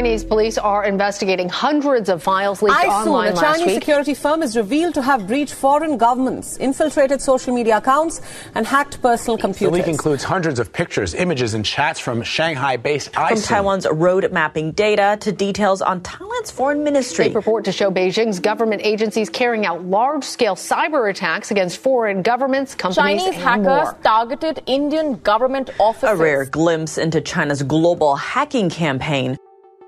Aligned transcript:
Chinese 0.00 0.24
police 0.24 0.56
are 0.56 0.86
investigating 0.86 1.50
hundreds 1.50 2.08
of 2.08 2.22
files 2.22 2.62
leaked 2.62 2.74
I 2.74 2.84
soon, 2.84 3.12
online 3.12 3.32
a 3.34 3.36
Chinese 3.36 3.66
week. 3.66 3.74
security 3.74 4.14
firm 4.14 4.42
is 4.42 4.56
revealed 4.56 4.94
to 4.94 5.02
have 5.02 5.26
breached 5.26 5.52
foreign 5.52 5.98
governments, 5.98 6.56
infiltrated 6.56 7.20
social 7.20 7.52
media 7.54 7.76
accounts, 7.76 8.22
and 8.54 8.66
hacked 8.66 9.02
personal 9.02 9.36
computers. 9.36 9.58
The 9.58 9.66
computers. 9.66 9.86
leak 9.86 9.92
includes 9.92 10.24
hundreds 10.24 10.58
of 10.58 10.72
pictures, 10.72 11.12
images, 11.12 11.52
and 11.52 11.66
chats 11.66 12.00
from 12.00 12.22
Shanghai-based 12.22 13.12
From 13.12 13.42
Taiwan's 13.42 13.86
road 13.92 14.32
mapping 14.32 14.72
data 14.72 15.18
to 15.20 15.32
details 15.32 15.82
on 15.82 16.00
Thailand's 16.00 16.50
foreign 16.50 16.82
ministry. 16.82 17.26
They 17.28 17.34
purport 17.34 17.66
to 17.66 17.72
show 17.72 17.90
Beijing's 17.90 18.40
government 18.40 18.80
agencies 18.82 19.28
carrying 19.28 19.66
out 19.66 19.84
large-scale 19.84 20.56
cyber 20.56 21.10
attacks 21.10 21.50
against 21.50 21.76
foreign 21.76 22.22
governments, 22.22 22.74
companies, 22.74 23.20
Chinese 23.20 23.34
and 23.34 23.44
hackers 23.44 23.92
more. 23.92 23.98
targeted 24.02 24.62
Indian 24.64 25.16
government 25.16 25.68
offices. 25.78 26.08
A 26.08 26.16
rare 26.16 26.46
glimpse 26.46 26.96
into 26.96 27.20
China's 27.20 27.62
global 27.62 28.16
hacking 28.16 28.70
campaign. 28.70 29.36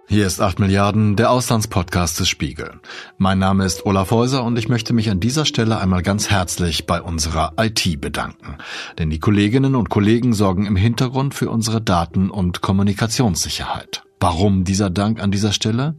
Hier 0.08 0.26
ist 0.26 0.40
8 0.40 0.58
Milliarden, 0.58 1.16
der 1.16 1.30
Auslandspodcast 1.30 2.20
des 2.20 2.28
Spiegel. 2.28 2.80
Mein 3.18 3.38
Name 3.38 3.64
ist 3.64 3.86
Olaf 3.86 4.10
Häuser 4.10 4.42
und 4.44 4.58
ich 4.58 4.68
möchte 4.68 4.92
mich 4.92 5.08
an 5.10 5.20
dieser 5.20 5.46
Stelle 5.46 5.78
einmal 5.78 6.02
ganz 6.02 6.28
herzlich 6.28 6.86
bei 6.86 7.00
unserer 7.00 7.54
IT 7.56 8.00
bedanken. 8.00 8.58
Denn 8.98 9.10
die 9.10 9.20
Kolleginnen 9.20 9.74
und 9.74 9.90
Kollegen 9.90 10.34
sorgen 10.34 10.66
im 10.66 10.76
Hintergrund 10.76 11.34
für 11.34 11.48
unsere 11.50 11.80
Daten- 11.80 12.30
und 12.30 12.60
Kommunikationssicherheit. 12.60 14.02
Warum 14.20 14.64
dieser 14.64 14.90
Dank 14.90 15.20
an 15.20 15.30
dieser 15.30 15.52
Stelle? 15.52 15.94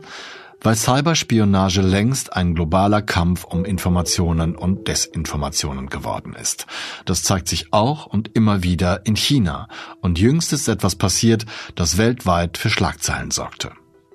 Weil 0.62 0.76
Cyberspionage 0.76 1.82
längst 1.82 2.34
ein 2.34 2.56
globaler 2.56 3.02
Kampf 3.02 3.44
um 3.46 3.66
Informationen 3.66 4.56
und 4.56 4.88
Desinformationen 4.88 5.90
geworden 5.90 6.36
ist. 6.40 6.68
Das 7.06 7.24
zeigt 7.24 7.48
sich 7.48 7.74
auch 7.74 8.06
und 8.06 8.32
immer 8.34 8.64
wieder 8.64 9.06
in 9.06 9.16
China. 9.16 9.68
Und 10.02 10.20
jüngst 10.20 10.54
ist 10.54 10.68
etwas 10.68 10.96
passiert, 10.96 11.46
das 11.76 11.98
weltweit 11.98 12.58
für 12.58 12.70
Schlagzeilen 12.70 13.32
sorgte. 13.32 13.72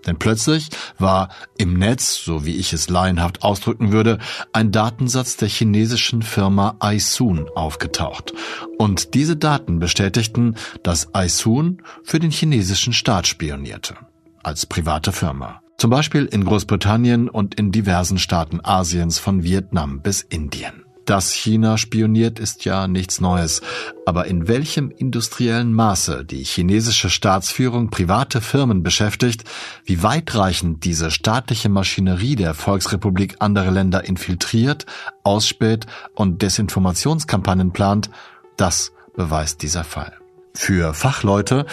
Denn 0.06 0.18
plötzlich 0.18 0.68
war 0.98 1.28
im 1.56 1.74
Netz, 1.74 2.14
so 2.14 2.44
wie 2.44 2.56
ich 2.56 2.72
es 2.72 2.88
laienhaft 2.88 3.42
ausdrücken 3.42 3.92
würde, 3.92 4.18
ein 4.52 4.72
Datensatz 4.72 5.36
der 5.36 5.48
chinesischen 5.48 6.22
Firma 6.22 6.76
Aisun 6.78 7.48
aufgetaucht. 7.54 8.32
Und 8.78 9.14
diese 9.14 9.36
Daten 9.36 9.78
bestätigten, 9.78 10.54
dass 10.82 11.14
Aisun 11.14 11.82
für 12.04 12.18
den 12.18 12.30
chinesischen 12.30 12.92
Staat 12.92 13.26
spionierte. 13.26 13.96
Als 14.42 14.66
private 14.66 15.12
Firma. 15.12 15.60
Zum 15.78 15.90
Beispiel 15.90 16.24
in 16.24 16.44
Großbritannien 16.44 17.28
und 17.28 17.54
in 17.54 17.70
diversen 17.70 18.18
Staaten 18.18 18.60
Asiens 18.62 19.18
von 19.18 19.44
Vietnam 19.44 20.00
bis 20.00 20.22
Indien. 20.22 20.84
Dass 21.08 21.32
China 21.32 21.78
spioniert, 21.78 22.38
ist 22.38 22.66
ja 22.66 22.86
nichts 22.86 23.18
Neues. 23.18 23.62
Aber 24.04 24.26
in 24.26 24.46
welchem 24.46 24.90
industriellen 24.90 25.72
Maße 25.72 26.22
die 26.22 26.44
chinesische 26.44 27.08
Staatsführung 27.08 27.88
private 27.88 28.42
Firmen 28.42 28.82
beschäftigt, 28.82 29.44
wie 29.86 30.02
weitreichend 30.02 30.84
diese 30.84 31.10
staatliche 31.10 31.70
Maschinerie 31.70 32.36
der 32.36 32.52
Volksrepublik 32.52 33.36
andere 33.38 33.70
Länder 33.70 34.04
infiltriert, 34.04 34.84
ausspäht 35.24 35.86
und 36.14 36.42
Desinformationskampagnen 36.42 37.72
plant, 37.72 38.10
das 38.58 38.92
beweist 39.16 39.62
dieser 39.62 39.84
Fall. 39.84 40.12
Für 40.52 40.92
Fachleute, 40.92 41.64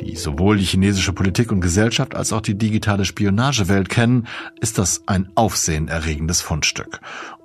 die 0.00 0.16
sowohl 0.16 0.56
die 0.58 0.64
chinesische 0.64 1.12
Politik 1.12 1.52
und 1.52 1.60
Gesellschaft 1.60 2.14
als 2.14 2.32
auch 2.32 2.40
die 2.40 2.58
digitale 2.58 3.04
Spionagewelt 3.04 3.88
kennen, 3.88 4.26
ist 4.60 4.78
das 4.78 5.02
ein 5.06 5.30
aufsehenerregendes 5.34 6.40
Fundstück. 6.40 7.00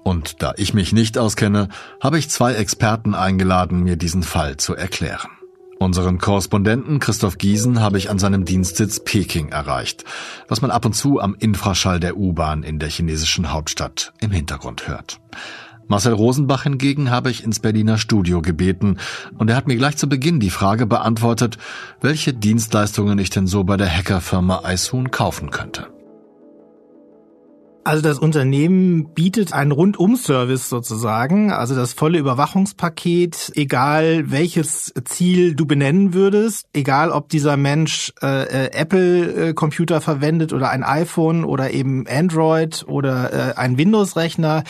Und 0.08 0.42
da 0.42 0.54
ich 0.56 0.74
mich 0.74 0.94
nicht 0.94 1.18
auskenne, 1.18 1.68
habe 2.00 2.18
ich 2.18 2.30
zwei 2.30 2.54
Experten 2.54 3.14
eingeladen, 3.14 3.84
mir 3.84 3.98
diesen 3.98 4.24
Fall 4.24 4.56
zu 4.56 4.74
erklären. 4.74 5.30
Unseren 5.80 6.18
Korrespondenten 6.18 7.00
Christoph 7.02 7.38
Giesen 7.38 7.82
habe 7.82 7.98
ich 7.98 8.10
an 8.10 8.18
seinem 8.18 8.46
Dienstsitz 8.46 9.02
Peking 9.04 9.50
erreicht, 9.50 10.06
was 10.48 10.62
man 10.62 10.72
ab 10.72 10.86
und 10.86 10.94
zu 10.94 11.20
am 11.20 11.36
Infraschall 11.38 12.00
der 12.00 12.16
U-Bahn 12.16 12.64
in 12.64 12.80
der 12.80 12.88
chinesischen 12.88 13.52
Hauptstadt 13.52 14.14
im 14.22 14.32
Hintergrund 14.32 14.88
hört. 14.88 15.20
Marcel 15.90 16.14
Rosenbach 16.14 16.64
hingegen 16.64 17.12
habe 17.12 17.30
ich 17.30 17.44
ins 17.44 17.60
Berliner 17.60 17.98
Studio 17.98 18.42
gebeten 18.42 19.00
und 19.38 19.50
er 19.50 19.58
hat 19.58 19.68
mir 19.68 19.76
gleich 19.76 19.98
zu 19.98 20.08
Beginn 20.08 20.40
die 20.40 20.52
Frage 20.52 20.86
beantwortet, 20.86 21.58
welche 22.00 22.34
Dienstleistungen 22.34 23.20
ich 23.20 23.30
denn 23.30 23.46
so 23.46 23.66
bei 23.66 23.76
der 23.76 23.94
Hackerfirma 23.94 24.62
Aisun 24.64 25.12
kaufen 25.12 25.52
könnte. 25.52 25.97
Also 27.88 28.02
das 28.02 28.20
Unternehmen 28.20 29.14
bietet 29.14 29.54
einen 29.54 29.72
Rundum-Service 29.72 30.68
sozusagen, 30.68 31.54
also 31.54 31.74
das 31.74 31.94
volle 31.94 32.18
Überwachungspaket, 32.18 33.54
egal 33.56 34.30
welches 34.30 34.94
Ziel 35.06 35.56
du 35.56 35.66
benennen 35.66 36.14
würdest, 36.14 36.68
egal 36.74 37.12
ob 37.12 37.30
dieser 37.30 37.56
Mensch 37.56 38.12
äh, 38.22 38.66
äh, 38.66 38.72
Apple-Computer 38.74 40.02
verwendet 40.02 40.52
oder 40.52 40.70
ein 40.70 40.84
iPhone 40.84 41.46
oder 41.46 41.72
eben 41.72 42.06
Android 42.10 42.84
oder 42.90 43.32
äh, 43.32 43.54
ein 43.56 43.78
Windows-Rechner, 43.78 44.66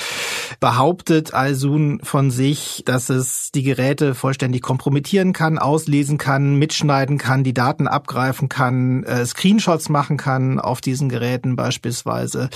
behauptet 0.60 1.34
Alsun 1.34 2.00
von 2.04 2.30
sich, 2.30 2.84
dass 2.86 3.10
es 3.10 3.50
die 3.52 3.64
Geräte 3.64 4.14
vollständig 4.14 4.62
kompromittieren 4.62 5.34
kann, 5.34 5.58
auslesen 5.58 6.20
kann, 6.20 6.60
mitschneiden 6.60 7.18
kann, 7.18 7.44
die 7.44 7.56
Daten 7.56 7.88
abgreifen 7.88 8.48
kann, 8.48 9.02
äh, 9.06 9.26
Screenshots 9.26 9.90
machen 9.90 10.18
kann 10.18 10.60
auf 10.60 10.82
diesen 10.82 11.10
Geräten 11.10 11.56
beispielsweise 11.56 12.52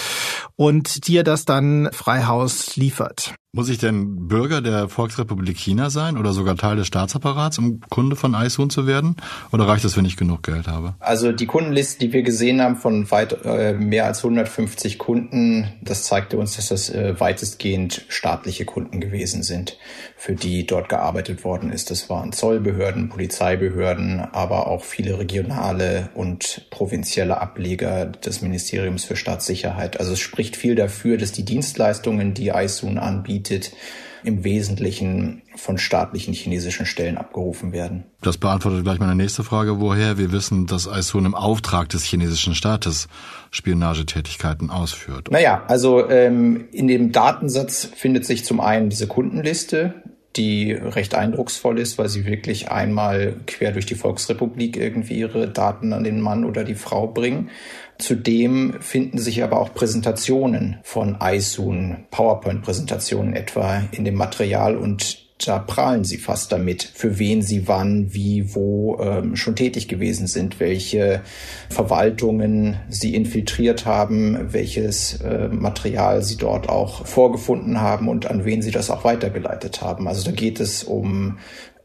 und 0.55 1.07
dir 1.07 1.23
das 1.23 1.45
dann 1.45 1.89
frei 1.91 2.25
Haus 2.25 2.75
liefert. 2.75 3.35
Muss 3.53 3.67
ich 3.67 3.79
denn 3.79 4.29
Bürger 4.29 4.61
der 4.61 4.87
Volksrepublik 4.87 5.57
China 5.57 5.89
sein 5.89 6.17
oder 6.17 6.31
sogar 6.31 6.55
Teil 6.55 6.77
des 6.77 6.87
Staatsapparats, 6.87 7.57
um 7.57 7.81
Kunde 7.89 8.15
von 8.15 8.33
Aisun 8.33 8.69
zu 8.69 8.87
werden? 8.87 9.17
Oder 9.51 9.67
reicht 9.67 9.83
es, 9.83 9.97
wenn 9.97 10.05
ich 10.05 10.15
genug 10.15 10.43
Geld 10.43 10.69
habe? 10.69 10.95
Also 10.99 11.33
die 11.33 11.47
Kundenliste, 11.47 11.99
die 11.99 12.13
wir 12.13 12.23
gesehen 12.23 12.61
haben 12.61 12.77
von 12.77 13.11
weit 13.11 13.43
äh, 13.43 13.73
mehr 13.73 14.05
als 14.05 14.19
150 14.19 14.97
Kunden, 14.97 15.67
das 15.81 16.03
zeigte 16.03 16.37
uns, 16.37 16.55
dass 16.55 16.69
das 16.69 16.89
äh, 16.91 17.19
weitestgehend 17.19 18.05
staatliche 18.07 18.63
Kunden 18.63 19.01
gewesen 19.01 19.43
sind, 19.43 19.77
für 20.15 20.33
die 20.33 20.65
dort 20.65 20.87
gearbeitet 20.87 21.43
worden 21.43 21.73
ist. 21.73 21.91
Das 21.91 22.09
waren 22.09 22.31
Zollbehörden, 22.31 23.09
Polizeibehörden, 23.09 24.21
aber 24.31 24.67
auch 24.67 24.85
viele 24.85 25.19
regionale 25.19 26.09
und 26.13 26.67
provinzielle 26.69 27.41
Ableger 27.41 28.05
des 28.05 28.41
Ministeriums 28.41 29.03
für 29.03 29.17
Staatssicherheit. 29.17 29.99
Also 29.99 30.13
es 30.13 30.21
spricht 30.21 30.55
viel 30.55 30.75
dafür, 30.75 31.17
dass 31.17 31.33
die 31.33 31.43
Dienstleistungen, 31.43 32.33
die 32.33 32.53
Aisun 32.53 32.97
anbietet, 32.97 33.40
im 34.23 34.43
Wesentlichen 34.43 35.41
von 35.55 35.77
staatlichen 35.77 36.33
chinesischen 36.33 36.85
Stellen 36.85 37.17
abgerufen 37.17 37.71
werden. 37.71 38.03
Das 38.21 38.37
beantwortet 38.37 38.83
gleich 38.83 38.99
meine 38.99 39.15
nächste 39.15 39.43
Frage, 39.43 39.79
woher 39.79 40.17
wir 40.17 40.31
wissen, 40.31 40.67
dass 40.67 40.87
Aisun 40.87 41.25
im 41.25 41.35
Auftrag 41.35 41.89
des 41.89 42.03
chinesischen 42.03 42.55
Staates 42.55 43.07
Spionagetätigkeiten 43.49 44.69
ausführt. 44.69 45.29
Naja, 45.31 45.63
also 45.67 46.07
ähm, 46.09 46.67
in 46.71 46.87
dem 46.87 47.11
Datensatz 47.11 47.89
findet 47.95 48.25
sich 48.25 48.45
zum 48.45 48.59
einen 48.59 48.89
diese 48.89 49.07
Kundenliste, 49.07 49.95
die 50.35 50.71
recht 50.71 51.13
eindrucksvoll 51.15 51.79
ist, 51.79 51.97
weil 51.97 52.07
sie 52.09 52.25
wirklich 52.25 52.71
einmal 52.71 53.35
quer 53.47 53.71
durch 53.71 53.85
die 53.85 53.95
Volksrepublik 53.95 54.77
irgendwie 54.77 55.15
ihre 55.19 55.49
Daten 55.49 55.93
an 55.93 56.03
den 56.03 56.21
Mann 56.21 56.45
oder 56.45 56.63
die 56.63 56.75
Frau 56.75 57.07
bringen. 57.07 57.49
Zudem 57.97 58.75
finden 58.79 59.19
sich 59.19 59.43
aber 59.43 59.59
auch 59.59 59.73
Präsentationen 59.73 60.79
von 60.83 61.19
Aisun, 61.19 62.05
PowerPoint-Präsentationen 62.11 63.35
etwa 63.35 63.83
in 63.91 64.05
dem 64.05 64.15
Material 64.15 64.75
und 64.77 65.20
da 65.47 65.59
prahlen 65.59 66.03
sie 66.03 66.17
fast 66.17 66.51
damit, 66.51 66.83
für 66.83 67.19
wen 67.19 67.41
sie 67.41 67.67
wann, 67.67 68.13
wie, 68.13 68.53
wo 68.53 68.99
ähm, 68.99 69.35
schon 69.35 69.55
tätig 69.55 69.87
gewesen 69.87 70.27
sind, 70.27 70.59
welche 70.59 71.21
Verwaltungen 71.69 72.77
sie 72.89 73.15
infiltriert 73.15 73.85
haben, 73.85 74.53
welches 74.53 75.21
äh, 75.21 75.47
Material 75.47 76.23
sie 76.23 76.37
dort 76.37 76.69
auch 76.69 77.05
vorgefunden 77.05 77.81
haben 77.81 78.07
und 78.07 78.29
an 78.29 78.45
wen 78.45 78.61
sie 78.61 78.71
das 78.71 78.89
auch 78.89 79.03
weitergeleitet 79.03 79.81
haben. 79.81 80.07
Also 80.07 80.23
da 80.23 80.31
geht 80.31 80.59
es 80.59 80.83
um 80.83 81.37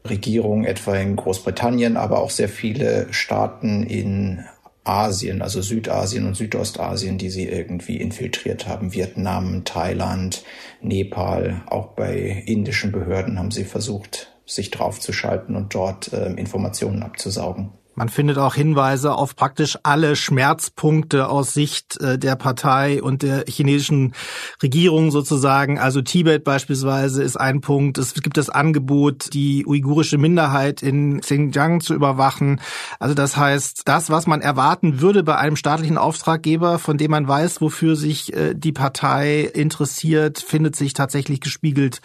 Regierungen 0.09 0.65
etwa 0.65 0.95
in 0.95 1.15
Großbritannien, 1.15 1.97
aber 1.97 2.19
auch 2.19 2.29
sehr 2.29 2.49
viele 2.49 3.07
Staaten 3.11 3.83
in 3.83 4.45
Asien, 4.87 5.41
also 5.41 5.61
Südasien 5.61 6.25
und 6.25 6.35
Südostasien, 6.35 7.17
die 7.17 7.29
sie 7.29 7.47
irgendwie 7.47 7.97
infiltriert 7.97 8.67
haben. 8.67 8.93
Vietnam, 8.93 9.63
Thailand, 9.65 10.43
Nepal, 10.81 11.61
auch 11.67 11.89
bei 11.89 12.43
indischen 12.45 12.91
Behörden 12.91 13.37
haben 13.37 13.51
sie 13.51 13.65
versucht, 13.65 14.37
sich 14.45 14.71
draufzuschalten 14.71 15.55
und 15.55 15.75
dort 15.75 16.13
äh, 16.13 16.31
Informationen 16.33 17.03
abzusaugen. 17.03 17.76
Man 17.97 18.09
findet 18.09 18.37
auch 18.37 18.53
Hinweise 18.53 19.15
auf 19.15 19.35
praktisch 19.35 19.75
alle 19.81 20.15
Schmerzpunkte 20.15 21.29
aus 21.29 21.55
Sicht 21.55 21.99
äh, 21.99 22.19
der 22.19 22.35
Partei 22.35 23.01
und 23.01 23.23
der 23.23 23.45
chinesischen 23.47 24.13
Regierung 24.61 25.09
sozusagen. 25.09 25.79
Also 25.79 26.03
Tibet 26.03 26.43
beispielsweise 26.43 27.23
ist 27.23 27.37
ein 27.37 27.59
Punkt. 27.59 27.97
Es 27.97 28.13
gibt 28.13 28.37
das 28.37 28.51
Angebot, 28.51 29.33
die 29.33 29.65
uigurische 29.65 30.19
Minderheit 30.19 30.83
in 30.83 31.21
Xinjiang 31.21 31.81
zu 31.81 31.95
überwachen. 31.95 32.61
Also 32.99 33.15
das 33.15 33.35
heißt, 33.35 33.81
das, 33.85 34.11
was 34.11 34.27
man 34.27 34.41
erwarten 34.41 35.01
würde 35.01 35.23
bei 35.23 35.35
einem 35.37 35.55
staatlichen 35.55 35.97
Auftraggeber, 35.97 36.77
von 36.77 36.99
dem 36.99 37.09
man 37.09 37.27
weiß, 37.27 37.61
wofür 37.61 37.95
sich 37.95 38.31
äh, 38.31 38.53
die 38.53 38.73
Partei 38.73 39.41
interessiert, 39.41 40.37
findet 40.37 40.75
sich 40.75 40.93
tatsächlich 40.93 41.41
gespiegelt 41.41 42.01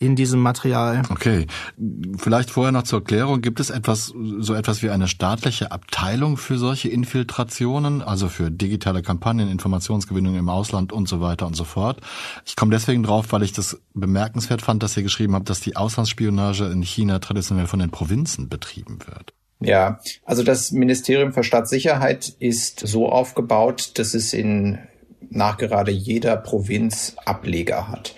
in 0.00 0.16
diesem 0.16 0.40
Material. 0.40 1.02
Okay. 1.10 1.46
Vielleicht 2.16 2.50
vorher 2.50 2.72
noch 2.72 2.82
zur 2.82 2.98
Erklärung. 2.98 3.40
Gibt 3.40 3.60
es 3.60 3.70
etwas, 3.70 4.12
so 4.40 4.54
etwas 4.54 4.82
wie 4.82 4.90
eine 4.90 5.06
Staats 5.06 5.27
staatliche 5.28 5.72
Abteilung 5.72 6.38
für 6.38 6.56
solche 6.56 6.88
Infiltrationen, 6.88 8.00
also 8.00 8.30
für 8.30 8.50
digitale 8.50 9.02
Kampagnen, 9.02 9.50
Informationsgewinnung 9.50 10.36
im 10.36 10.48
Ausland 10.48 10.90
und 10.90 11.06
so 11.06 11.20
weiter 11.20 11.46
und 11.46 11.54
so 11.54 11.64
fort. 11.64 12.00
Ich 12.46 12.56
komme 12.56 12.70
deswegen 12.70 13.02
drauf, 13.02 13.26
weil 13.30 13.42
ich 13.42 13.52
das 13.52 13.78
bemerkenswert 13.92 14.62
fand, 14.62 14.82
dass 14.82 14.96
ihr 14.96 15.02
geschrieben 15.02 15.34
habt, 15.34 15.50
dass 15.50 15.60
die 15.60 15.76
Auslandsspionage 15.76 16.64
in 16.64 16.80
China 16.80 17.18
traditionell 17.18 17.66
von 17.66 17.78
den 17.78 17.90
Provinzen 17.90 18.48
betrieben 18.48 19.00
wird. 19.04 19.34
Ja, 19.60 20.00
also 20.24 20.42
das 20.42 20.70
Ministerium 20.70 21.34
für 21.34 21.44
Staatssicherheit 21.44 22.32
ist 22.38 22.80
so 22.80 23.10
aufgebaut, 23.10 23.98
dass 23.98 24.14
es 24.14 24.32
in 24.32 24.78
nachgerade 25.28 25.90
jeder 25.90 26.38
Provinz 26.38 27.16
Ableger 27.26 27.88
hat. 27.88 28.14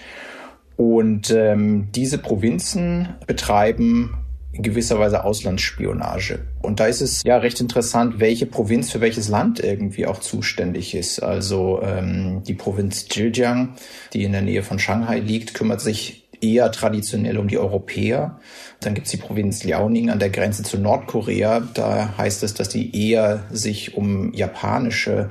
Und 0.76 1.32
ähm, 1.32 1.88
diese 1.92 2.18
Provinzen 2.18 3.16
betreiben 3.26 4.14
in 4.60 4.62
gewisser 4.62 4.98
Weise 4.98 5.24
Auslandsspionage. 5.24 6.40
Und 6.60 6.80
da 6.80 6.86
ist 6.86 7.00
es 7.00 7.22
ja 7.24 7.38
recht 7.38 7.60
interessant, 7.60 8.20
welche 8.20 8.44
Provinz 8.44 8.90
für 8.90 9.00
welches 9.00 9.28
Land 9.28 9.58
irgendwie 9.60 10.06
auch 10.06 10.20
zuständig 10.20 10.94
ist. 10.94 11.22
Also 11.22 11.80
ähm, 11.82 12.42
die 12.46 12.52
Provinz 12.52 13.08
Zhejiang, 13.08 13.70
die 14.12 14.24
in 14.24 14.32
der 14.32 14.42
Nähe 14.42 14.62
von 14.62 14.78
Shanghai 14.78 15.18
liegt, 15.20 15.54
kümmert 15.54 15.80
sich 15.80 16.28
eher 16.42 16.70
traditionell 16.72 17.38
um 17.38 17.48
die 17.48 17.58
Europäer. 17.58 18.38
Dann 18.80 18.94
gibt's 18.94 19.10
die 19.10 19.16
Provinz 19.16 19.64
Liaoning 19.64 20.10
an 20.10 20.18
der 20.18 20.30
Grenze 20.30 20.62
zu 20.62 20.78
Nordkorea. 20.78 21.60
Da 21.60 22.14
heißt 22.18 22.42
es, 22.42 22.52
dass 22.52 22.68
die 22.68 23.10
eher 23.10 23.44
sich 23.50 23.96
um 23.96 24.32
japanische 24.34 25.30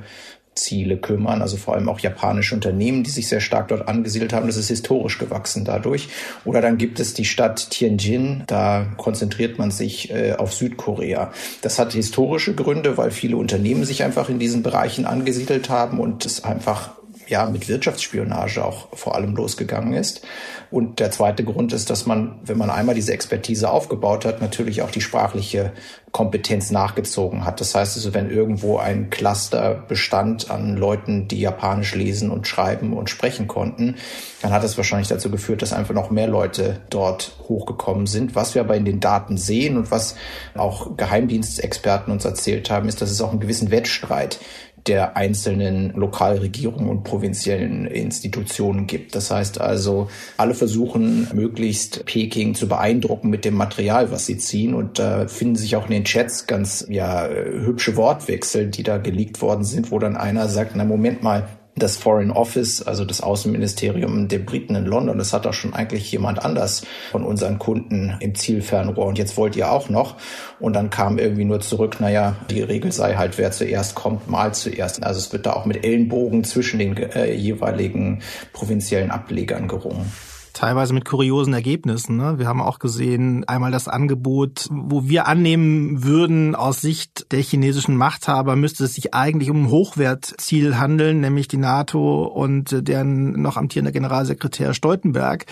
Ziele 0.60 0.96
kümmern, 0.96 1.42
also 1.42 1.56
vor 1.56 1.74
allem 1.74 1.88
auch 1.88 1.98
japanische 2.00 2.54
Unternehmen, 2.54 3.02
die 3.02 3.10
sich 3.10 3.28
sehr 3.28 3.40
stark 3.40 3.68
dort 3.68 3.88
angesiedelt 3.88 4.32
haben. 4.32 4.46
Das 4.46 4.56
ist 4.56 4.68
historisch 4.68 5.18
gewachsen 5.18 5.64
dadurch. 5.64 6.08
Oder 6.44 6.60
dann 6.60 6.78
gibt 6.78 7.00
es 7.00 7.14
die 7.14 7.24
Stadt 7.24 7.70
Tianjin, 7.70 8.44
da 8.46 8.86
konzentriert 8.96 9.58
man 9.58 9.70
sich 9.70 10.10
äh, 10.10 10.34
auf 10.34 10.54
Südkorea. 10.54 11.32
Das 11.62 11.78
hat 11.78 11.92
historische 11.92 12.54
Gründe, 12.54 12.96
weil 12.96 13.10
viele 13.10 13.36
Unternehmen 13.36 13.84
sich 13.84 14.02
einfach 14.02 14.28
in 14.28 14.38
diesen 14.38 14.62
Bereichen 14.62 15.06
angesiedelt 15.06 15.70
haben 15.70 15.98
und 15.98 16.26
es 16.26 16.44
einfach 16.44 16.99
ja 17.30 17.48
mit 17.48 17.68
Wirtschaftsspionage 17.68 18.64
auch 18.64 18.88
vor 18.92 19.14
allem 19.14 19.34
losgegangen 19.34 19.94
ist. 19.94 20.26
Und 20.70 21.00
der 21.00 21.10
zweite 21.10 21.42
Grund 21.42 21.72
ist, 21.72 21.90
dass 21.90 22.06
man, 22.06 22.38
wenn 22.44 22.58
man 22.58 22.70
einmal 22.70 22.94
diese 22.94 23.12
Expertise 23.12 23.70
aufgebaut 23.70 24.24
hat, 24.24 24.40
natürlich 24.40 24.82
auch 24.82 24.90
die 24.90 25.00
sprachliche 25.00 25.72
Kompetenz 26.12 26.70
nachgezogen 26.70 27.44
hat. 27.44 27.60
Das 27.60 27.74
heißt 27.74 27.96
also, 27.96 28.14
wenn 28.14 28.30
irgendwo 28.30 28.78
ein 28.78 29.10
Cluster 29.10 29.84
bestand 29.86 30.50
an 30.50 30.76
Leuten, 30.76 31.28
die 31.28 31.40
Japanisch 31.40 31.94
lesen 31.94 32.30
und 32.30 32.48
schreiben 32.48 32.92
und 32.92 33.10
sprechen 33.10 33.46
konnten, 33.46 33.96
dann 34.42 34.52
hat 34.52 34.64
das 34.64 34.76
wahrscheinlich 34.76 35.08
dazu 35.08 35.30
geführt, 35.30 35.62
dass 35.62 35.72
einfach 35.72 35.94
noch 35.94 36.10
mehr 36.10 36.26
Leute 36.26 36.80
dort 36.90 37.36
hochgekommen 37.48 38.06
sind. 38.06 38.34
Was 38.34 38.54
wir 38.54 38.62
aber 38.62 38.76
in 38.76 38.84
den 38.84 39.00
Daten 39.00 39.36
sehen 39.36 39.76
und 39.76 39.90
was 39.90 40.16
auch 40.54 40.96
Geheimdienstexperten 40.96 42.12
uns 42.12 42.24
erzählt 42.24 42.70
haben, 42.70 42.88
ist, 42.88 43.00
dass 43.00 43.10
es 43.10 43.20
auch 43.20 43.30
einen 43.30 43.40
gewissen 43.40 43.70
Wettstreit 43.70 44.40
der 44.86 45.16
einzelnen 45.16 45.92
Lokalregierungen 45.94 46.88
und 46.88 47.04
provinziellen 47.04 47.86
Institutionen 47.86 48.86
gibt. 48.86 49.14
Das 49.14 49.30
heißt 49.30 49.60
also, 49.60 50.08
alle 50.36 50.54
versuchen 50.54 51.28
möglichst 51.34 52.04
Peking 52.06 52.54
zu 52.54 52.68
beeindrucken 52.68 53.30
mit 53.30 53.44
dem 53.44 53.54
Material, 53.54 54.10
was 54.10 54.26
sie 54.26 54.38
ziehen. 54.38 54.74
Und 54.74 54.98
da 54.98 55.28
finden 55.28 55.56
sich 55.56 55.76
auch 55.76 55.86
in 55.86 55.92
den 55.92 56.04
Chats 56.04 56.46
ganz 56.46 56.86
ja 56.88 57.28
hübsche 57.28 57.96
Wortwechsel, 57.96 58.68
die 58.68 58.82
da 58.82 58.98
geleakt 58.98 59.42
worden 59.42 59.64
sind, 59.64 59.90
wo 59.90 59.98
dann 59.98 60.16
einer 60.16 60.48
sagt, 60.48 60.72
na 60.74 60.84
Moment 60.84 61.22
mal, 61.22 61.48
das 61.76 61.96
Foreign 61.96 62.30
Office, 62.30 62.82
also 62.82 63.04
das 63.04 63.20
Außenministerium 63.20 64.28
der 64.28 64.40
Briten 64.40 64.74
in 64.74 64.86
London, 64.86 65.18
das 65.18 65.32
hat 65.32 65.46
doch 65.46 65.52
schon 65.52 65.72
eigentlich 65.72 66.10
jemand 66.12 66.44
anders 66.44 66.82
von 67.10 67.24
unseren 67.24 67.58
Kunden 67.58 68.16
im 68.20 68.34
Zielfernrohr 68.34 69.06
und 69.06 69.18
jetzt 69.18 69.36
wollt 69.36 69.56
ihr 69.56 69.70
auch 69.70 69.88
noch. 69.88 70.16
Und 70.58 70.74
dann 70.74 70.90
kam 70.90 71.18
irgendwie 71.18 71.44
nur 71.44 71.60
zurück, 71.60 72.00
naja, 72.00 72.36
die 72.50 72.62
Regel 72.62 72.92
sei 72.92 73.14
halt, 73.14 73.38
wer 73.38 73.50
zuerst 73.50 73.94
kommt, 73.94 74.28
mal 74.28 74.52
zuerst. 74.52 75.02
Also 75.02 75.18
es 75.18 75.32
wird 75.32 75.46
da 75.46 75.52
auch 75.52 75.64
mit 75.64 75.84
Ellenbogen 75.84 76.44
zwischen 76.44 76.78
den 76.78 76.96
äh, 76.96 77.32
jeweiligen 77.32 78.20
provinziellen 78.52 79.10
Ablegern 79.10 79.68
gerungen 79.68 80.10
teilweise 80.60 80.92
mit 80.92 81.06
kuriosen 81.06 81.54
Ergebnissen. 81.54 82.18
Ne? 82.18 82.38
Wir 82.38 82.46
haben 82.46 82.60
auch 82.60 82.78
gesehen, 82.78 83.44
einmal 83.48 83.70
das 83.70 83.88
Angebot, 83.88 84.68
wo 84.70 85.08
wir 85.08 85.26
annehmen 85.26 86.04
würden, 86.04 86.54
aus 86.54 86.82
Sicht 86.82 87.32
der 87.32 87.40
chinesischen 87.40 87.96
Machthaber 87.96 88.56
müsste 88.56 88.84
es 88.84 88.94
sich 88.94 89.14
eigentlich 89.14 89.48
um 89.48 89.64
ein 89.64 89.70
Hochwertziel 89.70 90.78
handeln, 90.78 91.20
nämlich 91.22 91.48
die 91.48 91.56
NATO 91.56 92.24
und 92.24 92.86
deren 92.86 93.40
noch 93.40 93.56
amtierender 93.56 93.90
Generalsekretär 93.90 94.74
Stoltenberg. 94.74 95.46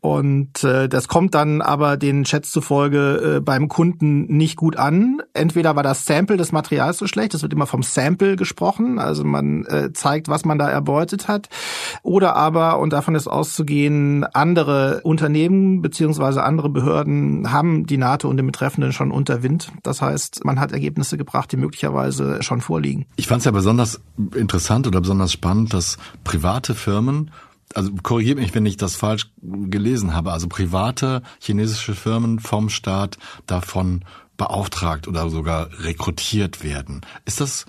Und 0.00 0.62
äh, 0.64 0.86
das 0.86 1.08
kommt 1.08 1.34
dann 1.34 1.62
aber 1.62 1.96
den 1.96 2.24
Chats 2.24 2.50
zufolge 2.50 3.36
äh, 3.36 3.40
beim 3.40 3.68
Kunden 3.68 4.26
nicht 4.36 4.56
gut 4.56 4.76
an. 4.76 5.22
Entweder 5.32 5.76
war 5.76 5.82
das 5.82 6.04
Sample 6.04 6.36
des 6.36 6.52
Materials 6.52 6.98
so 6.98 7.06
schlecht, 7.06 7.32
es 7.32 7.40
wird 7.40 7.54
immer 7.54 7.66
vom 7.66 7.82
Sample 7.82 8.36
gesprochen, 8.36 8.98
also 8.98 9.24
man 9.24 9.64
äh, 9.64 9.94
zeigt, 9.94 10.28
was 10.28 10.44
man 10.44 10.58
da 10.58 10.68
erbeutet 10.68 11.26
hat. 11.26 11.48
Oder 12.02 12.36
aber, 12.36 12.78
und 12.80 12.92
davon 12.92 13.14
ist 13.14 13.28
auszugehen, 13.28 14.26
andere 14.42 15.00
Unternehmen 15.04 15.82
beziehungsweise 15.82 16.42
andere 16.42 16.68
Behörden 16.68 17.52
haben 17.52 17.86
die 17.86 17.96
NATO 17.96 18.28
und 18.28 18.36
den 18.36 18.46
Betreffenden 18.46 18.92
schon 18.92 19.12
unter 19.12 19.44
Wind. 19.44 19.70
Das 19.84 20.02
heißt, 20.02 20.44
man 20.44 20.58
hat 20.58 20.72
Ergebnisse 20.72 21.16
gebracht, 21.16 21.52
die 21.52 21.56
möglicherweise 21.56 22.42
schon 22.42 22.60
vorliegen. 22.60 23.06
Ich 23.14 23.28
fand 23.28 23.38
es 23.38 23.44
ja 23.44 23.52
besonders 23.52 24.00
interessant 24.34 24.88
oder 24.88 25.00
besonders 25.00 25.32
spannend, 25.32 25.72
dass 25.72 25.96
private 26.24 26.74
Firmen 26.74 27.30
also 27.74 27.90
korrigiert 28.02 28.38
mich, 28.38 28.54
wenn 28.54 28.66
ich 28.66 28.76
das 28.76 28.96
falsch 28.96 29.30
gelesen 29.40 30.12
habe, 30.12 30.32
also 30.32 30.46
private 30.46 31.22
chinesische 31.40 31.94
Firmen 31.94 32.38
vom 32.38 32.68
Staat 32.68 33.16
davon 33.46 34.04
beauftragt 34.36 35.08
oder 35.08 35.30
sogar 35.30 35.68
rekrutiert 35.78 36.62
werden. 36.62 37.02
Ist 37.24 37.40
das 37.40 37.64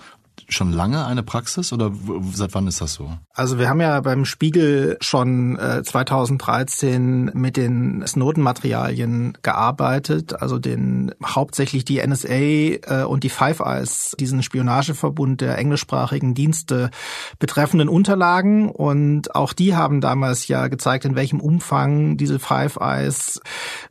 schon 0.48 0.72
lange 0.72 1.06
eine 1.06 1.22
Praxis 1.22 1.72
oder 1.72 1.92
seit 2.32 2.54
wann 2.54 2.66
ist 2.66 2.80
das 2.80 2.94
so? 2.94 3.10
Also 3.32 3.58
wir 3.58 3.68
haben 3.68 3.80
ja 3.80 4.00
beim 4.00 4.24
Spiegel 4.24 4.96
schon 5.00 5.58
äh, 5.58 5.82
2013 5.82 7.30
mit 7.34 7.56
den 7.56 8.06
Snowden-Materialien 8.06 9.38
gearbeitet, 9.42 10.40
also 10.40 10.58
den 10.58 11.12
hauptsächlich 11.24 11.84
die 11.84 12.04
NSA 12.06 12.28
äh, 12.28 13.04
und 13.06 13.24
die 13.24 13.28
Five 13.28 13.60
Eyes, 13.60 14.14
diesen 14.18 14.42
Spionageverbund 14.42 15.40
der 15.40 15.58
englischsprachigen 15.58 16.34
Dienste 16.34 16.90
betreffenden 17.38 17.88
Unterlagen 17.88 18.68
und 18.68 19.34
auch 19.34 19.52
die 19.52 19.74
haben 19.74 20.00
damals 20.00 20.48
ja 20.48 20.68
gezeigt, 20.68 21.04
in 21.04 21.16
welchem 21.16 21.40
Umfang 21.40 22.16
diese 22.16 22.38
Five 22.38 22.76
Eyes 22.76 23.40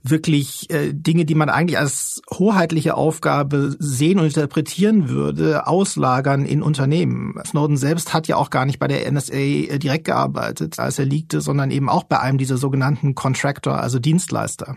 wirklich 0.02 0.70
äh, 0.70 0.94
Dinge, 0.94 1.26
die 1.26 1.36
man 1.36 1.50
eigentlich 1.50 1.78
als 1.78 2.22
hoheitliche 2.32 2.96
Aufgabe 2.96 3.76
sehen 3.80 4.20
und 4.20 4.26
interpretieren 4.26 5.10
würde, 5.10 5.68
auslagern 5.68 6.43
in 6.46 6.62
Unternehmen. 6.62 7.36
Snowden 7.46 7.78
selbst 7.78 8.14
hat 8.14 8.28
ja 8.28 8.38
auch 8.38 8.50
gar 8.50 8.66
nicht 8.66 8.80
bei 8.80 8.88
der 8.88 9.12
NSA 9.12 9.34
äh, 9.34 9.80
direkt 9.80 10.06
gearbeitet, 10.06 10.80
als 10.80 11.00
er 11.00 11.06
liegte, 11.06 11.42
sondern 11.42 11.72
eben 11.72 11.90
auch 11.90 12.04
bei 12.04 12.20
einem 12.20 12.38
dieser 12.38 12.58
sogenannten 12.58 13.16
Contractor, 13.16 13.80
also 13.80 14.00
Dienstleister. 14.00 14.76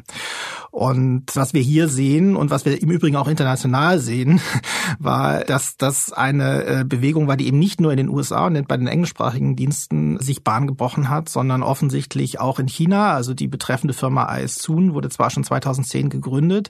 Und 0.70 1.34
was 1.34 1.54
wir 1.54 1.62
hier 1.62 1.88
sehen 1.88 2.36
und 2.36 2.50
was 2.50 2.64
wir 2.64 2.82
im 2.82 2.90
Übrigen 2.90 3.16
auch 3.16 3.28
international 3.28 3.98
sehen, 3.98 4.40
war, 4.98 5.40
dass 5.40 5.76
das 5.76 6.12
eine 6.12 6.64
äh, 6.64 6.84
Bewegung 6.84 7.28
war, 7.28 7.36
die 7.36 7.46
eben 7.46 7.58
nicht 7.58 7.80
nur 7.80 7.92
in 7.92 7.96
den 7.96 8.08
USA 8.08 8.46
und 8.46 8.68
bei 8.68 8.76
den 8.76 8.86
englischsprachigen 8.86 9.56
Diensten 9.56 10.18
sich 10.20 10.44
Bahn 10.44 10.66
gebrochen 10.66 11.08
hat, 11.08 11.28
sondern 11.28 11.62
offensichtlich 11.62 12.40
auch 12.40 12.58
in 12.58 12.68
China. 12.68 13.14
Also 13.14 13.34
die 13.34 13.48
betreffende 13.48 13.94
Firma 13.94 14.36
ISUN 14.38 14.94
wurde 14.94 15.08
zwar 15.08 15.30
schon 15.30 15.44
2010 15.44 16.10
gegründet, 16.10 16.68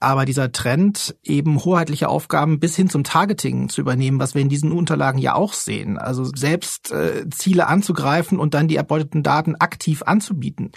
aber 0.00 0.24
dieser 0.24 0.50
Trend, 0.52 1.14
eben 1.22 1.64
hoheitliche 1.64 2.08
Aufgaben 2.08 2.58
bis 2.58 2.76
hin 2.76 2.88
zum 2.90 3.04
Targeting 3.04 3.68
zu 3.68 3.80
übernehmen, 3.80 4.18
was 4.18 4.33
wir 4.34 4.42
in 4.42 4.48
diesen 4.48 4.72
Unterlagen 4.72 5.18
ja 5.18 5.34
auch 5.34 5.52
sehen. 5.52 5.98
Also 5.98 6.24
selbst 6.24 6.92
äh, 6.92 7.28
Ziele 7.30 7.66
anzugreifen 7.66 8.38
und 8.38 8.54
dann 8.54 8.68
die 8.68 8.76
erbeuteten 8.76 9.22
Daten 9.22 9.54
aktiv 9.56 10.02
anzubieten 10.02 10.72